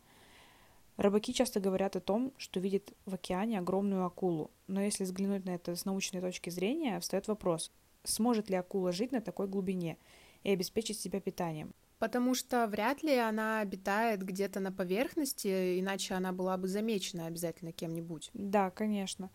Рыбаки 0.98 1.32
часто 1.32 1.58
говорят 1.58 1.96
о 1.96 2.00
том, 2.00 2.32
что 2.36 2.60
видят 2.60 2.92
в 3.06 3.14
океане 3.14 3.58
огромную 3.58 4.04
акулу, 4.04 4.50
но 4.66 4.82
если 4.82 5.04
взглянуть 5.04 5.44
на 5.46 5.50
это 5.50 5.74
с 5.74 5.84
научной 5.84 6.20
точки 6.20 6.50
зрения, 6.50 7.00
встает 7.00 7.28
вопрос, 7.28 7.72
сможет 8.04 8.50
ли 8.50 8.56
акула 8.56 8.92
жить 8.92 9.10
на 9.10 9.22
такой 9.22 9.48
глубине 9.48 9.96
и 10.42 10.50
обеспечить 10.50 11.00
себя 11.00 11.20
питанием. 11.20 11.72
Потому 11.98 12.34
что 12.34 12.66
вряд 12.66 13.02
ли 13.04 13.16
она 13.16 13.60
обитает 13.60 14.24
где-то 14.24 14.58
на 14.58 14.72
поверхности, 14.72 15.78
иначе 15.78 16.14
она 16.14 16.32
была 16.32 16.56
бы 16.56 16.66
замечена 16.66 17.26
обязательно 17.26 17.72
кем-нибудь. 17.72 18.30
Да, 18.34 18.70
конечно. 18.70 19.30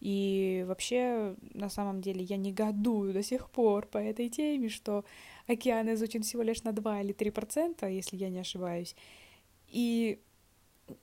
И 0.00 0.64
вообще, 0.68 1.36
на 1.54 1.68
самом 1.68 2.00
деле, 2.00 2.22
я 2.22 2.36
негодую 2.36 3.12
до 3.12 3.22
сих 3.22 3.50
пор 3.50 3.86
по 3.86 3.98
этой 3.98 4.28
теме, 4.28 4.68
что 4.68 5.04
океан 5.46 5.92
изучен 5.94 6.22
всего 6.22 6.42
лишь 6.42 6.62
на 6.64 6.72
2 6.72 7.00
или 7.00 7.12
3 7.12 7.30
процента, 7.30 7.88
если 7.88 8.16
я 8.16 8.28
не 8.28 8.40
ошибаюсь. 8.40 8.94
И 9.68 10.20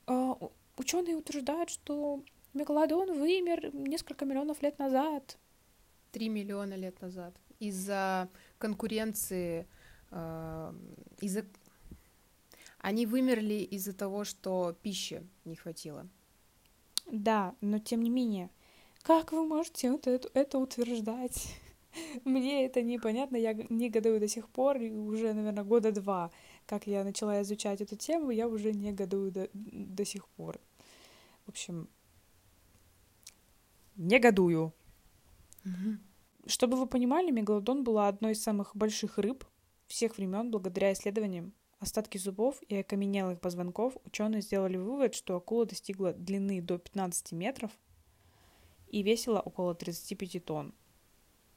э, 0.08 0.34
ученые 0.78 1.18
утверждают, 1.18 1.70
что 1.70 2.24
мегалодон 2.54 3.20
вымер 3.20 3.74
несколько 3.74 4.26
миллионов 4.26 4.62
лет 4.62 4.80
назад. 4.80 5.38
Три 6.12 6.30
миллиона 6.30 6.76
лет 6.76 7.02
назад. 7.02 7.36
Из-за 7.60 8.30
конкуренции 8.60 9.68
Э, 10.14 10.72
из-за 11.22 11.44
они 12.78 13.06
вымерли 13.06 13.64
из-за 13.64 13.94
того, 13.94 14.26
что 14.26 14.76
пищи 14.84 15.26
не 15.46 15.56
хватило. 15.56 16.08
Да, 17.12 17.56
но 17.62 17.80
тем 17.80 18.04
не 18.04 18.10
менее, 18.10 18.50
как 19.04 19.32
вы 19.34 19.46
можете 19.46 19.92
вот 19.92 20.08
это, 20.08 20.30
это 20.34 20.58
утверждать? 20.58 21.56
Мне 22.24 22.66
это 22.66 22.82
непонятно, 22.82 23.36
я 23.36 23.54
не 23.54 23.90
годую 23.90 24.20
до 24.20 24.28
сих 24.28 24.50
пор, 24.50 24.78
и 24.78 24.90
уже, 24.90 25.34
наверное, 25.34 25.64
года 25.64 25.92
два, 25.92 26.32
как 26.66 26.88
я 26.88 27.04
начала 27.04 27.42
изучать 27.42 27.82
эту 27.82 27.96
тему, 27.96 28.32
я 28.32 28.48
уже 28.48 28.74
не 28.74 28.92
годую 28.92 29.32
до, 29.32 29.50
до 29.54 30.06
сих 30.06 30.28
пор. 30.30 30.60
В 31.46 31.50
общем, 31.50 31.90
негодую. 33.96 34.74
Угу. 35.66 35.98
Чтобы 36.48 36.78
вы 36.78 36.88
понимали, 36.88 37.32
мегалодон 37.32 37.84
была 37.84 38.08
одной 38.08 38.32
из 38.32 38.42
самых 38.42 38.76
больших 38.76 39.18
рыб 39.18 39.46
всех 39.88 40.18
времен 40.18 40.50
благодаря 40.50 40.94
исследованиям 40.94 41.54
остатки 41.80 42.18
зубов 42.18 42.62
и 42.70 42.78
окаменелых 42.78 43.40
позвонков 43.40 43.98
ученые 44.06 44.42
сделали 44.42 44.78
вывод, 44.78 45.14
что 45.14 45.36
акула 45.36 45.66
достигла 45.66 46.14
длины 46.14 46.62
до 46.62 46.78
15 46.78 47.34
метров 47.34 47.72
и 48.94 49.02
весила 49.02 49.40
около 49.40 49.74
35 49.74 50.46
тонн. 50.46 50.74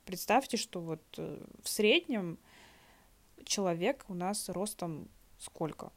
Представьте, 0.06 0.56
что 0.56 0.80
вот 0.80 1.02
э, 1.18 1.44
в 1.62 1.68
среднем 1.68 2.38
человек 3.44 4.06
у 4.08 4.14
нас 4.14 4.48
ростом 4.48 5.08
сколько? 5.38 5.92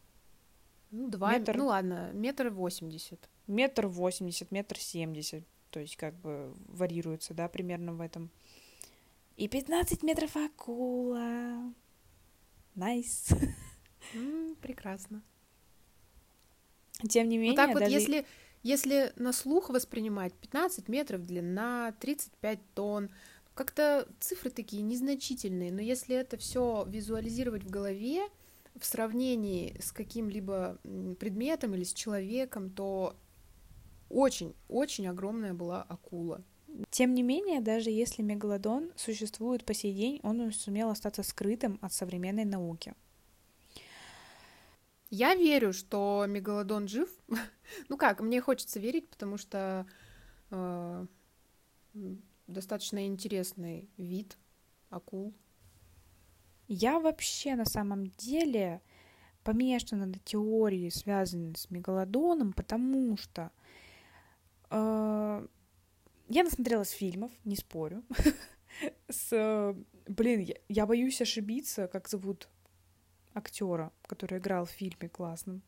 Ну, 0.91 1.08
два, 1.08 1.38
метр... 1.38 1.56
ну 1.56 1.67
ладно, 1.67 2.12
метр 2.13 2.49
восемьдесят. 2.49 3.30
Метр 3.47 3.88
восемьдесят, 3.88 4.52
метр 4.52 4.78
семьдесят, 4.78 5.45
то 5.69 5.80
есть 5.80 5.95
как 5.95 6.13
бы 6.15 6.54
варьируется, 6.67 7.34
да, 7.34 7.47
примерно 7.47 7.93
в 7.93 8.02
этом. 8.02 8.30
И 9.38 9.47
15 9.47 10.04
метров 10.04 10.36
акула. 10.36 11.73
Nice. 12.75 13.29
Nice. 14.13 14.56
прекрасно. 14.62 15.23
Тем 17.08 17.30
не 17.30 17.38
менее, 17.38 17.52
вот 17.52 17.56
так 17.56 17.69
вот, 17.69 17.80
даже... 17.80 17.93
если, 17.93 18.25
если 18.63 19.13
на 19.15 19.34
слух 19.34 19.69
воспринимать 19.69 20.34
15 20.34 20.88
метров 20.89 21.26
длина, 21.26 21.93
35 22.00 22.60
тонн, 22.74 23.10
как-то 23.54 24.08
цифры 24.19 24.50
такие 24.50 24.84
незначительные, 24.84 25.72
но 25.72 25.82
если 25.82 26.15
это 26.15 26.38
все 26.38 26.86
визуализировать 26.88 27.63
в 27.63 27.69
голове, 27.69 28.22
в 28.80 28.86
сравнении 28.86 29.76
с 29.82 29.91
каким-либо 29.91 30.78
предметом 31.19 31.76
или 31.76 31.84
с 31.84 31.93
человеком, 31.93 32.69
то 32.69 33.15
очень-очень 34.10 35.08
огромная 35.08 35.54
была 35.54 35.84
акула. 35.84 36.41
Тем 36.89 37.13
не 37.13 37.24
менее, 37.24 37.62
даже 37.62 37.89
если 37.89 38.22
мегалодон 38.22 38.91
существует 38.95 39.65
по 39.65 39.74
сей 39.74 39.93
день, 39.93 40.19
он 40.24 40.52
сумел 40.52 40.89
остаться 40.89 41.24
скрытым 41.24 41.80
от 41.82 41.93
современной 41.93 42.45
науки. 42.45 42.93
Я 45.10 45.36
верю, 45.36 45.74
что 45.74 46.26
мегалодон 46.28 46.88
жив. 46.88 47.10
ну 47.89 47.98
как, 47.98 48.22
мне 48.22 48.41
хочется 48.41 48.80
верить, 48.80 49.10
потому 49.10 49.38
что 49.38 49.88
э, 50.52 51.06
достаточно 52.48 53.08
интересный 53.08 53.89
вид 53.98 54.38
акул. 54.89 55.34
Я 56.67 57.00
вообще 57.00 57.56
на 57.56 57.65
самом 57.65 58.08
деле 58.08 58.82
помешана 59.43 60.06
на 60.06 60.19
теории, 60.19 60.89
связанной 60.89 61.56
с 61.56 61.72
мегалодоном, 61.72 62.54
потому 62.54 63.17
что 63.17 63.52
э, 64.69 65.48
я 66.28 66.43
насмотрелась 66.43 66.91
фильмов, 66.91 67.32
не 67.45 67.56
спорю. 67.56 68.04
С, 69.10 69.76
блин, 70.08 70.41
я, 70.41 70.56
я 70.67 70.86
боюсь 70.86 71.19
ошибиться, 71.22 71.88
как 71.88 72.08
зовут 72.08 72.48
актера, 73.39 73.91
который 74.04 74.38
играл 74.38 74.65
в 74.65 74.71
фильме 74.71 75.10
классном. 75.10 75.63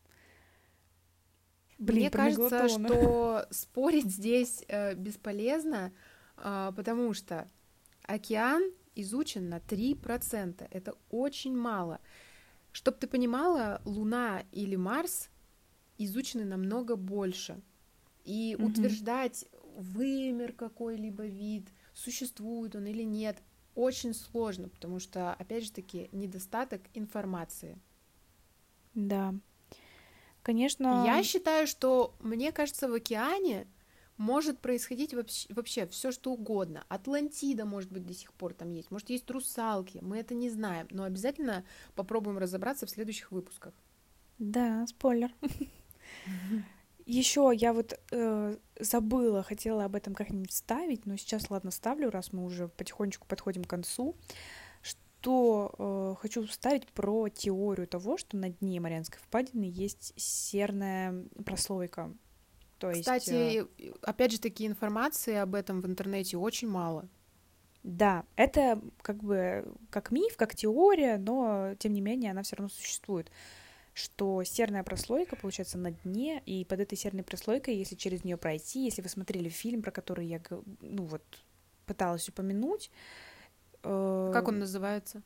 Блин, 1.78 2.02
Мне 2.02 2.10
кажется, 2.12 2.70
что 2.70 3.48
спорить 3.50 4.12
здесь 4.12 4.64
э, 4.68 4.94
бесполезно, 4.94 5.92
э, 6.38 6.72
потому 6.76 7.14
что 7.14 7.50
океан 8.04 8.62
изучен 8.96 9.50
на 9.50 9.58
3%. 9.58 10.68
Это 10.70 10.94
очень 11.10 11.58
мало. 11.58 12.00
Чтоб 12.72 12.98
ты 12.98 13.08
понимала, 13.08 13.82
Луна 13.84 14.44
или 14.52 14.76
Марс 14.76 15.30
изучены 15.98 16.46
намного 16.46 16.96
больше. 16.96 17.62
И 18.24 18.54
mm-hmm. 18.54 18.64
утверждать 18.64 19.46
вымер 19.76 20.54
какой-либо 20.54 21.26
вид, 21.26 21.68
существует 21.94 22.76
он 22.76 22.86
или 22.86 23.04
нет, 23.04 23.42
очень 23.76 24.14
сложно, 24.14 24.70
потому 24.70 25.00
что, 25.00 25.34
опять 25.34 25.64
же 25.64 25.72
таки, 25.72 26.10
недостаток 26.12 26.82
информации. 26.94 27.80
Да. 28.94 29.34
Конечно. 30.44 31.04
Я 31.06 31.24
считаю, 31.24 31.68
что, 31.68 32.16
мне 32.20 32.52
кажется, 32.52 32.90
в 32.90 32.94
океане 32.94 33.68
может 34.18 34.60
происходить 34.60 35.14
вообще, 35.14 35.52
вообще 35.54 35.88
все 35.88 36.12
что 36.12 36.32
угодно. 36.32 36.84
Атлантида, 36.90 37.66
может 37.66 37.92
быть, 37.92 38.06
до 38.06 38.14
сих 38.14 38.34
пор 38.34 38.54
там 38.54 38.72
есть. 38.72 38.92
Может, 38.92 39.10
есть 39.10 39.30
русалки. 39.30 40.00
Мы 40.02 40.20
это 40.20 40.34
не 40.34 40.50
знаем. 40.50 40.88
Но 40.92 41.04
обязательно 41.04 41.64
попробуем 41.96 42.38
разобраться 42.38 42.86
в 42.86 42.90
следующих 42.90 43.32
выпусках. 43.32 43.74
Да, 44.38 44.86
спойлер. 44.88 45.32
Еще 47.06 47.52
я 47.54 47.74
вот 47.74 48.00
э, 48.12 48.58
забыла, 48.80 49.44
хотела 49.44 49.86
об 49.86 49.96
этом 49.96 50.14
как-нибудь 50.14 50.52
ставить, 50.52 51.06
но 51.06 51.18
сейчас, 51.18 51.50
ладно, 51.50 51.72
ставлю, 51.72 52.10
раз 52.10 52.34
мы 52.34 52.44
уже 52.44 52.68
потихонечку 52.68 53.28
подходим 53.28 53.64
к 53.64 53.70
концу. 53.70 54.16
Что 54.82 55.74
э, 55.78 56.22
хочу 56.22 56.46
вставить 56.48 56.88
про 56.88 57.30
теорию 57.30 57.88
того, 57.88 58.18
что 58.18 58.38
на 58.38 58.50
дне 58.50 58.80
Марианской 58.80 59.20
впадины 59.20 59.66
есть 59.66 60.14
серная 60.16 61.26
прослойка. 61.46 62.14
То 62.78 62.90
есть, 62.90 63.02
Кстати, 63.02 63.64
э... 63.64 63.94
опять 64.02 64.32
же, 64.32 64.40
такие 64.40 64.70
информации 64.70 65.36
об 65.36 65.54
этом 65.54 65.82
в 65.82 65.86
интернете 65.86 66.38
очень 66.38 66.68
мало. 66.68 67.08
Да, 67.84 68.26
это 68.36 68.82
как 69.02 69.24
бы 69.24 69.66
как 69.90 70.12
миф, 70.12 70.38
как 70.38 70.56
теория, 70.56 71.18
но 71.18 71.76
тем 71.80 71.94
не 71.94 72.02
менее 72.02 72.32
она 72.32 72.44
все 72.44 72.56
равно 72.56 72.70
существует. 72.70 73.32
Что 73.94 74.44
серная 74.44 74.84
прослойка, 74.84 75.36
получается, 75.36 75.78
на 75.78 75.92
дне, 75.92 76.42
и 76.46 76.66
под 76.66 76.80
этой 76.80 76.98
серной 76.98 77.24
прослойкой, 77.24 77.76
если 77.76 77.96
через 77.96 78.24
нее 78.24 78.38
пройти, 78.38 78.86
если 78.86 79.02
вы 79.02 79.10
смотрели 79.10 79.50
фильм, 79.50 79.82
про 79.82 79.92
который 79.92 80.26
я, 80.26 80.42
ну 80.82 81.04
вот, 81.04 81.24
пыталась 81.86 82.28
упомянуть. 82.30 82.90
Э... 83.84 84.32
Как 84.34 84.48
он 84.48 84.60
называется? 84.60 85.22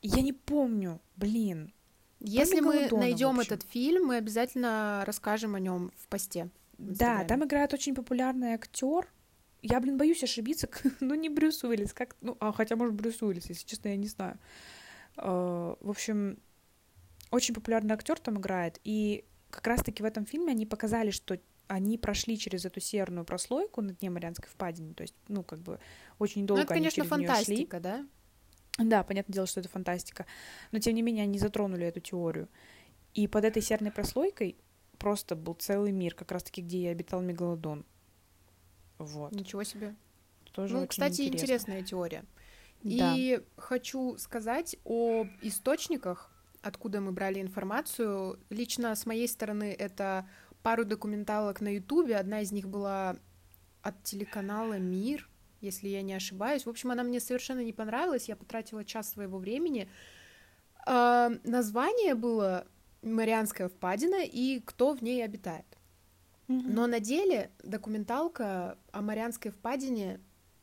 Я 0.00 0.22
не 0.22 0.32
помню, 0.32 1.00
блин. 1.16 1.72
Если 2.18 2.60
мы 2.60 2.88
найдем 2.90 3.40
этот 3.40 3.62
фильм, 3.64 4.06
мы 4.06 4.16
обязательно 4.16 5.02
расскажем 5.06 5.54
о 5.54 5.60
нем 5.60 5.92
в 5.96 6.06
посте. 6.08 6.48
В 6.78 6.96
да, 6.96 7.24
там 7.24 7.44
играет 7.44 7.74
очень 7.74 7.94
популярный 7.94 8.54
актер. 8.54 9.08
Я, 9.60 9.80
блин, 9.80 9.96
боюсь 9.96 10.22
ошибиться, 10.24 10.68
ну 11.00 11.14
не 11.14 11.28
Брюс 11.28 11.62
Уиллис, 11.62 11.92
как, 11.92 12.16
ну, 12.20 12.36
а 12.40 12.52
хотя 12.52 12.74
может 12.74 12.94
Брюс 12.94 13.22
Уиллис, 13.22 13.48
если 13.48 13.66
честно, 13.66 13.88
я 13.88 13.96
не 13.96 14.08
знаю. 14.08 14.38
Uh, 15.16 15.76
в 15.80 15.90
общем, 15.90 16.38
очень 17.32 17.54
популярный 17.54 17.94
актер 17.94 18.20
там 18.20 18.38
играет, 18.38 18.78
и 18.84 19.24
как 19.50 19.66
раз-таки 19.66 20.02
в 20.02 20.06
этом 20.06 20.24
фильме 20.24 20.52
они 20.52 20.66
показали, 20.66 21.10
что 21.10 21.38
они 21.66 21.96
прошли 21.96 22.38
через 22.38 22.64
эту 22.64 22.80
серную 22.80 23.24
прослойку 23.24 23.80
на 23.80 23.94
дне 23.94 24.10
Марианской 24.10 24.48
впадины, 24.48 24.94
то 24.94 25.02
есть, 25.02 25.14
ну, 25.28 25.42
как 25.42 25.58
бы, 25.60 25.80
очень 26.18 26.46
долго 26.46 26.60
ну, 26.60 26.64
это, 26.64 26.74
они 26.74 26.80
конечно, 26.82 26.96
через 26.96 27.08
фантастика, 27.08 27.76
шли. 27.78 27.82
да? 27.82 28.06
Да, 28.78 29.02
понятное 29.02 29.32
дело, 29.32 29.46
что 29.46 29.60
это 29.60 29.68
фантастика, 29.68 30.26
но, 30.70 30.78
тем 30.78 30.94
не 30.94 31.02
менее, 31.02 31.24
они 31.24 31.38
затронули 31.38 31.86
эту 31.86 32.00
теорию. 32.00 32.48
И 33.14 33.26
под 33.26 33.44
этой 33.44 33.62
серной 33.62 33.90
прослойкой 33.90 34.56
просто 34.98 35.34
был 35.36 35.54
целый 35.54 35.92
мир, 35.92 36.14
как 36.14 36.32
раз-таки, 36.32 36.62
где 36.62 36.78
и 36.78 36.86
обитал 36.86 37.20
Мегалодон. 37.20 37.84
Вот. 38.98 39.32
Ничего 39.32 39.64
себе. 39.64 39.94
Тоже 40.52 40.74
ну, 40.74 40.86
кстати, 40.86 41.22
интересно. 41.22 41.34
интересная 41.34 41.82
теория. 41.82 42.24
Да. 42.82 43.14
И 43.16 43.40
хочу 43.56 44.16
сказать 44.18 44.76
о 44.84 45.26
источниках, 45.40 46.31
откуда 46.62 47.00
мы 47.00 47.12
брали 47.12 47.40
информацию. 47.40 48.38
Лично 48.50 48.94
с 48.94 49.04
моей 49.04 49.28
стороны 49.28 49.74
это 49.76 50.28
пару 50.62 50.84
документалок 50.84 51.60
на 51.60 51.74
Ютубе. 51.74 52.16
Одна 52.16 52.40
из 52.40 52.52
них 52.52 52.68
была 52.68 53.16
от 53.82 54.02
телеканала 54.04 54.78
Мир, 54.78 55.28
если 55.60 55.88
я 55.88 56.02
не 56.02 56.14
ошибаюсь. 56.14 56.64
В 56.64 56.70
общем, 56.70 56.92
она 56.92 57.02
мне 57.02 57.20
совершенно 57.20 57.64
не 57.64 57.72
понравилась. 57.72 58.28
Я 58.28 58.36
потратила 58.36 58.84
час 58.84 59.10
своего 59.10 59.38
времени. 59.38 59.88
Э, 60.86 61.30
название 61.44 62.14
было 62.14 62.66
Марианская 63.02 63.68
впадина 63.68 64.24
и 64.24 64.60
кто 64.60 64.94
в 64.94 65.02
ней 65.02 65.24
обитает. 65.24 65.66
Mm-hmm. 66.48 66.62
Но 66.66 66.86
на 66.86 67.00
деле 67.00 67.50
документалка 67.62 68.78
о 68.92 69.02
Марианской 69.02 69.50
впадине 69.50 70.20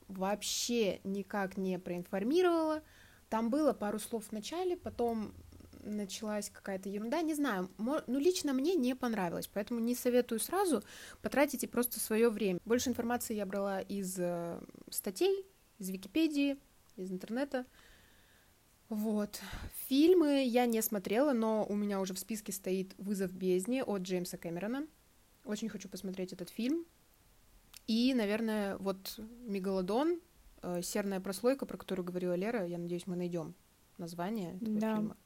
вообще 0.07 0.99
никак 1.03 1.57
не 1.57 1.77
проинформировала. 1.77 2.81
Там 3.29 3.49
было 3.49 3.73
пару 3.73 3.99
слов 3.99 4.27
в 4.27 4.31
начале, 4.31 4.75
потом 4.75 5.33
началась 5.83 6.49
какая-то 6.49 6.89
ерунда, 6.89 7.21
не 7.21 7.33
знаю, 7.33 7.69
ну 7.77 8.19
лично 8.19 8.53
мне 8.53 8.75
не 8.75 8.95
понравилось, 8.95 9.49
поэтому 9.51 9.79
не 9.79 9.95
советую 9.95 10.39
сразу, 10.39 10.83
потратите 11.21 11.67
просто 11.67 11.99
свое 11.99 12.29
время. 12.29 12.59
Больше 12.65 12.89
информации 12.89 13.35
я 13.35 13.45
брала 13.45 13.81
из 13.81 14.15
э, 14.19 14.59
статей, 14.89 15.45
из 15.77 15.89
Википедии, 15.89 16.57
из 16.95 17.11
интернета. 17.11 17.65
Вот. 18.89 19.39
Фильмы 19.87 20.45
я 20.45 20.65
не 20.65 20.81
смотрела, 20.81 21.33
но 21.33 21.65
у 21.65 21.75
меня 21.75 21.99
уже 22.01 22.13
в 22.13 22.19
списке 22.19 22.51
стоит 22.51 22.95
«Вызов 22.97 23.31
бездне» 23.31 23.83
от 23.83 24.01
Джеймса 24.01 24.37
Кэмерона. 24.37 24.87
Очень 25.45 25.69
хочу 25.69 25.87
посмотреть 25.89 26.33
этот 26.33 26.49
фильм. 26.49 26.85
И, 27.87 28.13
наверное, 28.13 28.77
вот 28.77 29.19
«Мегалодон», 29.47 30.19
э, 30.61 30.81
«Серная 30.81 31.19
прослойка», 31.19 31.65
про 31.65 31.77
которую 31.77 32.05
говорила 32.05 32.35
Лера, 32.35 32.65
я 32.65 32.77
надеюсь, 32.77 33.07
мы 33.07 33.15
найдем 33.15 33.55
название 33.97 34.55
этого 34.55 34.79
да. 34.79 34.95
фильма. 34.95 35.17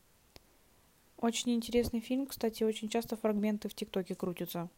Очень 1.24 1.54
интересный 1.54 2.02
фильм, 2.02 2.28
кстати, 2.28 2.64
очень 2.64 2.90
часто 2.90 3.16
фрагменты 3.16 3.70
в 3.70 3.74
ТикТоке 3.74 4.14
крутятся. 4.14 4.70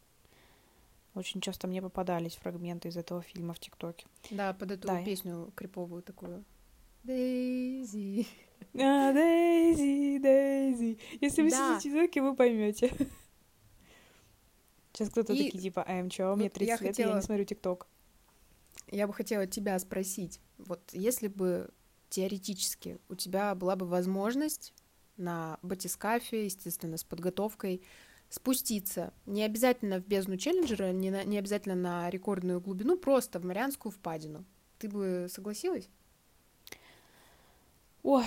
Очень 1.16 1.40
часто 1.40 1.66
мне 1.66 1.82
попадались 1.82 2.36
фрагменты 2.36 2.86
из 2.86 2.96
этого 2.96 3.20
фильма 3.20 3.52
в 3.52 3.58
ТикТоке. 3.58 4.06
Да, 4.30 4.54
под 4.54 4.70
эту 4.70 4.86
да. 4.86 5.02
песню 5.02 5.50
криповую 5.56 6.04
такую. 6.04 6.44
Дейзи. 7.02 8.28
А, 8.74 9.12
Дейзи, 9.12 10.18
Дейзи. 10.18 10.98
Если 11.20 11.42
вы 11.42 11.50
да. 11.50 11.80
сидите 11.80 11.90
в 11.90 11.94
ТикТоке, 11.94 12.22
вы 12.22 12.36
поймете. 12.36 12.92
Сейчас 14.92 15.10
кто-то 15.10 15.32
и... 15.32 15.46
такие 15.46 15.60
типа, 15.60 15.84
эм, 15.88 16.08
чё, 16.10 16.36
мне 16.36 16.48
30 16.48 16.68
я 16.68 16.74
лет, 16.74 16.80
хотела... 16.80 17.10
я 17.10 17.16
не 17.16 17.22
смотрю 17.22 17.44
ТикТок. 17.44 17.88
Я 18.92 19.08
бы 19.08 19.12
хотела 19.12 19.48
тебя 19.48 19.76
спросить, 19.80 20.40
вот 20.58 20.80
если 20.92 21.26
бы 21.26 21.70
теоретически 22.08 22.98
у 23.08 23.16
тебя 23.16 23.52
была 23.56 23.74
бы 23.74 23.84
возможность 23.84 24.72
на 25.16 25.58
батискафе, 25.62 26.44
естественно, 26.44 26.96
с 26.96 27.04
подготовкой, 27.04 27.82
спуститься. 28.28 29.12
Не 29.24 29.44
обязательно 29.44 30.00
в 30.00 30.06
бездну 30.06 30.36
челленджера, 30.36 30.92
не, 30.92 31.10
на, 31.10 31.24
не 31.24 31.38
обязательно 31.38 31.74
на 31.74 32.10
рекордную 32.10 32.60
глубину, 32.60 32.96
просто 32.96 33.38
в 33.38 33.44
Марианскую 33.44 33.92
впадину. 33.92 34.44
Ты 34.78 34.88
бы 34.88 35.26
согласилась? 35.30 35.88
Ой, 38.02 38.24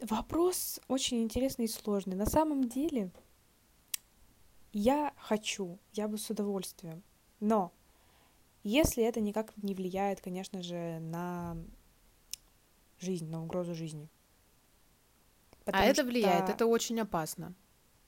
вопрос 0.00 0.80
очень 0.88 1.22
интересный 1.22 1.64
и 1.64 1.68
сложный. 1.68 2.16
На 2.16 2.26
самом 2.26 2.68
деле, 2.68 3.10
я 4.72 5.12
хочу, 5.16 5.78
я 5.92 6.08
бы 6.08 6.18
с 6.18 6.30
удовольствием. 6.30 7.02
Но 7.40 7.72
если 8.62 9.04
это 9.04 9.20
никак 9.20 9.56
не 9.58 9.74
влияет, 9.74 10.20
конечно 10.20 10.62
же, 10.62 10.98
на 11.00 11.56
жизнь, 13.00 13.28
на 13.28 13.42
угрозу 13.42 13.74
жизни, 13.74 14.08
а 15.72 15.84
это 15.84 16.02
что... 16.02 16.04
влияет, 16.04 16.48
это 16.48 16.66
очень 16.66 17.00
опасно. 17.00 17.54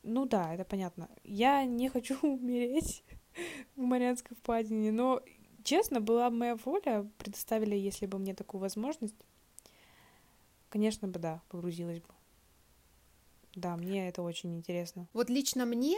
Ну 0.02 0.24
да, 0.24 0.54
это 0.54 0.64
понятно. 0.64 1.08
Я 1.24 1.64
не 1.64 1.88
хочу 1.88 2.18
умереть 2.22 3.04
в 3.76 3.80
Марианской 3.80 4.36
впадине, 4.36 4.92
но, 4.92 5.22
честно, 5.62 6.00
была 6.00 6.30
бы 6.30 6.36
моя 6.36 6.56
воля, 6.56 7.08
предоставили, 7.18 7.76
если 7.76 8.06
бы 8.06 8.18
мне 8.18 8.34
такую 8.34 8.60
возможность, 8.60 9.16
конечно 10.68 11.08
бы, 11.08 11.18
да, 11.18 11.42
погрузилась 11.48 12.00
бы. 12.00 12.08
Да, 13.54 13.76
мне 13.76 14.08
это 14.08 14.22
очень 14.22 14.56
интересно. 14.56 15.08
Вот 15.12 15.28
лично 15.28 15.66
мне 15.66 15.96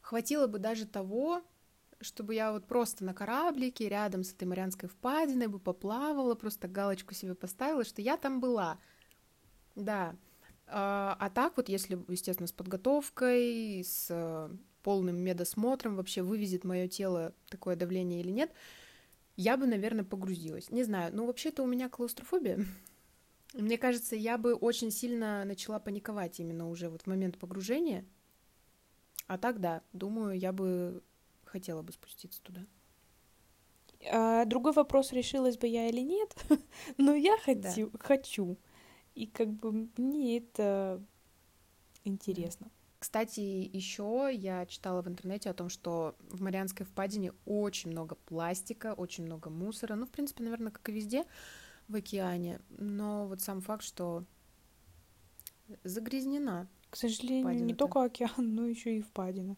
хватило 0.00 0.46
бы 0.46 0.58
даже 0.58 0.86
того, 0.86 1.42
чтобы 2.00 2.34
я 2.34 2.52
вот 2.52 2.66
просто 2.66 3.04
на 3.04 3.14
кораблике 3.14 3.88
рядом 3.88 4.24
с 4.24 4.32
этой 4.32 4.44
Марианской 4.44 4.88
впадиной 4.88 5.46
бы 5.46 5.58
поплавала, 5.58 6.34
просто 6.34 6.66
галочку 6.66 7.14
себе 7.14 7.34
поставила, 7.34 7.84
что 7.84 8.02
я 8.02 8.16
там 8.16 8.40
была. 8.40 8.78
Да, 9.74 10.16
а, 10.72 11.16
а 11.20 11.30
так 11.30 11.56
вот, 11.56 11.68
если, 11.68 11.98
естественно, 12.08 12.46
с 12.46 12.52
подготовкой, 12.52 13.84
с 13.84 14.06
э, 14.10 14.50
полным 14.82 15.16
медосмотром 15.16 15.96
вообще 15.96 16.22
вывезет 16.22 16.64
мое 16.64 16.88
тело 16.88 17.34
такое 17.48 17.76
давление 17.76 18.20
или 18.20 18.30
нет, 18.30 18.50
я 19.36 19.56
бы, 19.56 19.66
наверное, 19.66 20.04
погрузилась. 20.04 20.70
Не 20.70 20.84
знаю, 20.84 21.14
ну 21.14 21.26
вообще-то 21.26 21.62
у 21.62 21.66
меня 21.66 21.88
клаустрофобия. 21.88 22.64
Мне 23.54 23.76
кажется, 23.76 24.16
я 24.16 24.38
бы 24.38 24.54
очень 24.54 24.90
сильно 24.90 25.44
начала 25.44 25.78
паниковать 25.78 26.40
именно 26.40 26.68
уже 26.68 26.88
вот 26.88 27.02
в 27.02 27.06
момент 27.06 27.38
погружения. 27.38 28.06
А 29.26 29.38
так, 29.38 29.60
да, 29.60 29.82
думаю, 29.92 30.38
я 30.38 30.52
бы 30.52 31.02
хотела 31.44 31.82
бы 31.82 31.92
спуститься 31.92 32.42
туда. 32.42 32.66
А, 34.10 34.44
другой 34.46 34.72
вопрос, 34.72 35.12
решилась 35.12 35.58
бы 35.58 35.66
я 35.66 35.88
или 35.88 36.00
нет, 36.00 36.34
но 36.96 37.14
я 37.14 37.36
хочу, 37.38 37.90
да. 37.90 37.98
хочу. 37.98 38.56
И 39.14 39.26
как 39.26 39.48
бы 39.52 39.88
мне 39.96 40.38
это 40.38 41.02
интересно. 42.04 42.70
Кстати, 42.98 43.40
еще 43.40 44.30
я 44.32 44.64
читала 44.66 45.02
в 45.02 45.08
интернете 45.08 45.50
о 45.50 45.54
том, 45.54 45.68
что 45.68 46.14
в 46.30 46.40
Марианской 46.40 46.86
впадине 46.86 47.32
очень 47.46 47.90
много 47.90 48.14
пластика, 48.14 48.94
очень 48.94 49.24
много 49.24 49.50
мусора. 49.50 49.96
Ну, 49.96 50.06
в 50.06 50.10
принципе, 50.10 50.44
наверное, 50.44 50.70
как 50.70 50.88
и 50.88 50.92
везде 50.92 51.24
в 51.88 51.96
океане. 51.96 52.60
Но 52.70 53.26
вот 53.26 53.40
сам 53.40 53.60
факт, 53.60 53.82
что 53.82 54.24
загрязнена. 55.82 56.68
К 56.90 56.96
сожалению, 56.96 57.64
не 57.64 57.74
только 57.74 58.04
океан, 58.04 58.54
но 58.54 58.66
еще 58.66 58.96
и 58.96 59.02
впадина. 59.02 59.56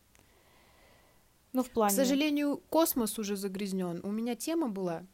Ну, 1.53 1.62
в 1.62 1.71
плане... 1.71 1.93
К 1.93 1.97
сожалению, 1.97 2.62
космос 2.71 3.19
уже 3.19 3.37
загрязнен. 3.37 4.01
У 4.05 4.11
меня 4.11 4.37
тема 4.37 4.69
была 4.69 5.05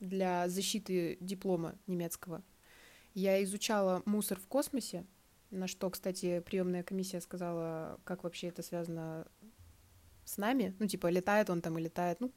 для 0.00 0.48
защиты 0.48 1.16
диплома 1.20 1.76
немецкого 1.86 2.42
я 3.14 3.42
изучала 3.44 4.02
мусор 4.04 4.38
в 4.38 4.46
космосе, 4.46 5.04
на 5.50 5.66
что, 5.66 5.90
кстати, 5.90 6.40
приемная 6.40 6.82
комиссия 6.82 7.20
сказала, 7.20 8.00
как 8.04 8.24
вообще 8.24 8.48
это 8.48 8.62
связано 8.62 9.26
с 10.24 10.38
нами. 10.38 10.74
Ну, 10.78 10.86
типа, 10.86 11.08
летает 11.08 11.50
он 11.50 11.60
там 11.60 11.78
и 11.78 11.82
летает. 11.82 12.20
Ну, 12.20 12.32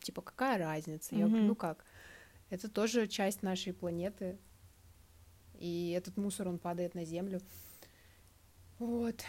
типа, 0.00 0.20
какая 0.20 0.58
разница? 0.58 1.14
Я 1.14 1.26
говорю, 1.26 1.44
ну 1.44 1.54
как? 1.54 1.84
Это 2.50 2.68
тоже 2.68 3.06
часть 3.06 3.42
нашей 3.42 3.72
планеты. 3.72 4.38
И 5.58 5.92
этот 5.96 6.16
мусор, 6.16 6.48
он 6.48 6.58
падает 6.58 6.94
на 6.94 7.04
Землю. 7.04 7.40
Вот. 8.78 9.24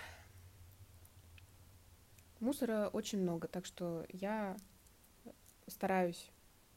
Мусора 2.39 2.89
очень 2.91 3.21
много, 3.21 3.47
так 3.47 3.65
что 3.65 4.05
я 4.09 4.57
стараюсь 5.67 6.29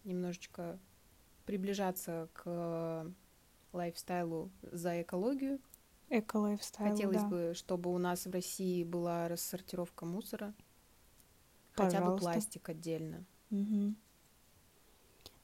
немножечко 0.04 0.78
приближаться 1.44 2.28
к 2.32 3.06
лайфстайлу 3.72 4.50
за 4.62 5.02
экологию. 5.02 5.60
Эко-лайфстайл, 6.10 6.90
Хотелось 6.90 7.22
да. 7.22 7.28
бы, 7.28 7.52
чтобы 7.54 7.92
у 7.92 7.98
нас 7.98 8.26
в 8.26 8.30
России 8.30 8.84
была 8.84 9.28
рассортировка 9.28 10.04
мусора. 10.04 10.52
Хотя 11.72 11.98
бы 12.00 12.04
Пожалуйста. 12.06 12.20
пластик 12.32 12.68
отдельно. 12.68 13.24
Мгм. 13.50 13.96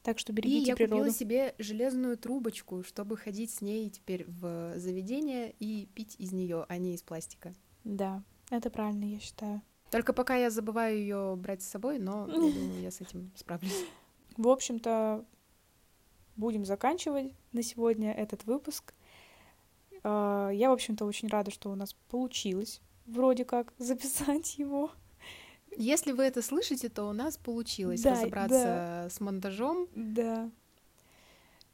Так 0.03 0.19
что 0.19 0.31
И 0.31 0.35
берегите 0.35 0.67
я 0.69 0.75
природу. 0.75 0.97
купила 0.97 1.13
себе 1.13 1.55
железную 1.57 2.17
трубочку, 2.17 2.83
чтобы 2.83 3.17
ходить 3.17 3.51
с 3.51 3.61
ней 3.61 3.89
теперь 3.89 4.25
в 4.27 4.77
заведение 4.77 5.53
и 5.59 5.87
пить 5.93 6.15
из 6.19 6.31
нее, 6.31 6.65
а 6.69 6.77
не 6.77 6.93
из 6.93 7.01
пластика. 7.01 7.53
Да, 7.83 8.23
это 8.49 8.69
правильно, 8.69 9.05
я 9.05 9.19
считаю. 9.19 9.61
Только 9.91 10.13
пока 10.13 10.35
я 10.35 10.51
забываю 10.51 10.97
ее 10.97 11.35
брать 11.35 11.63
с 11.63 11.67
собой, 11.67 11.97
но 11.99 12.27
я 12.27 12.33
думаю, 12.35 12.81
я 12.81 12.91
с 12.91 13.01
этим 13.01 13.31
справлюсь. 13.35 13.85
В 14.37 14.47
общем-то, 14.47 15.25
будем 16.39 16.65
заканчивать 16.65 17.33
на 17.51 17.61
сегодня 17.63 18.11
этот 18.13 18.45
выпуск. 18.45 18.93
А, 20.03 20.49
Я, 20.49 20.69
в 20.69 20.73
общем-то, 20.73 21.05
очень 21.05 21.27
рада, 21.27 21.51
что 21.51 21.69
у 21.69 21.75
нас 21.75 21.93
получилось 22.09 22.81
вроде 23.05 23.45
как 23.45 23.73
записать 23.77 24.57
его. 24.57 24.91
Если 25.77 26.11
вы 26.13 26.23
это 26.23 26.41
слышите, 26.41 26.89
то 26.89 27.03
у 27.05 27.13
нас 27.13 27.37
получилось 27.37 28.01
Да, 28.01 28.11
разобраться 28.11 29.07
с 29.11 29.19
монтажом 29.19 29.87
Да. 29.95 30.49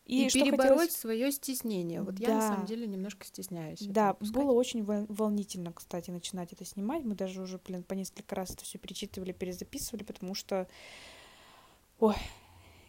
и, 0.06 0.28
что 0.30 0.40
перебороть 0.40 0.68
хотелось- 0.68 0.92
свое 0.96 1.32
стеснение. 1.32 2.02
Вот 2.02 2.20
я 2.20 2.30
на 2.36 2.40
Да. 2.42 2.48
самом 2.50 2.66
деле 2.66 2.88
немножко 2.88 3.26
стесняюсь. 3.26 3.80
Да, 3.82 4.16
было 4.20 4.52
очень 4.52 4.84
вол- 4.84 5.06
волнительно, 5.08 5.72
кстати, 5.72 6.12
начинать 6.12 6.52
это 6.52 6.66
снимать. 6.66 7.04
Мы 7.06 7.16
даже 7.16 7.42
уже, 7.42 7.58
блин, 7.66 7.84
по 7.84 7.94
несколько 7.94 8.36
раз 8.36 8.52
это 8.52 8.64
все 8.66 8.78
перечитывали, 8.80 9.32
перезаписывали, 9.32 10.04
потому 10.04 10.36
что, 10.36 10.68
ой, 12.00 12.16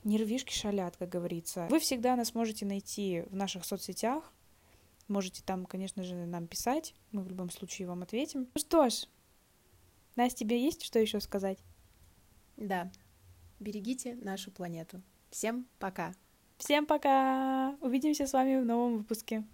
нервишки 0.06 0.52
шалят, 0.52 0.96
как 0.96 1.08
говорится. 1.08 1.66
Вы 1.70 1.78
всегда 1.78 2.16
нас 2.16 2.34
можете 2.34 2.64
найти 2.64 3.24
в 3.28 3.36
наших 3.36 3.64
соцсетях. 3.64 4.32
Можете 5.08 5.42
там, 5.44 5.66
конечно 5.66 6.02
же, 6.02 6.14
нам 6.14 6.46
писать. 6.46 6.94
Мы 7.12 7.22
в 7.22 7.28
любом 7.28 7.50
случае 7.50 7.88
вам 7.88 8.02
ответим. 8.02 8.48
Ну 8.54 8.60
что 8.60 8.88
ж, 8.88 9.06
Настя, 10.16 10.38
тебе 10.40 10.62
есть 10.62 10.82
что 10.82 10.98
еще 10.98 11.20
сказать? 11.20 11.58
Да. 12.56 12.90
Берегите 13.60 14.14
нашу 14.16 14.50
планету. 14.50 15.02
Всем 15.30 15.66
пока. 15.78 16.14
Всем 16.56 16.86
пока! 16.86 17.76
Увидимся 17.80 18.26
с 18.26 18.32
вами 18.32 18.60
в 18.60 18.64
новом 18.64 18.98
выпуске. 18.98 19.44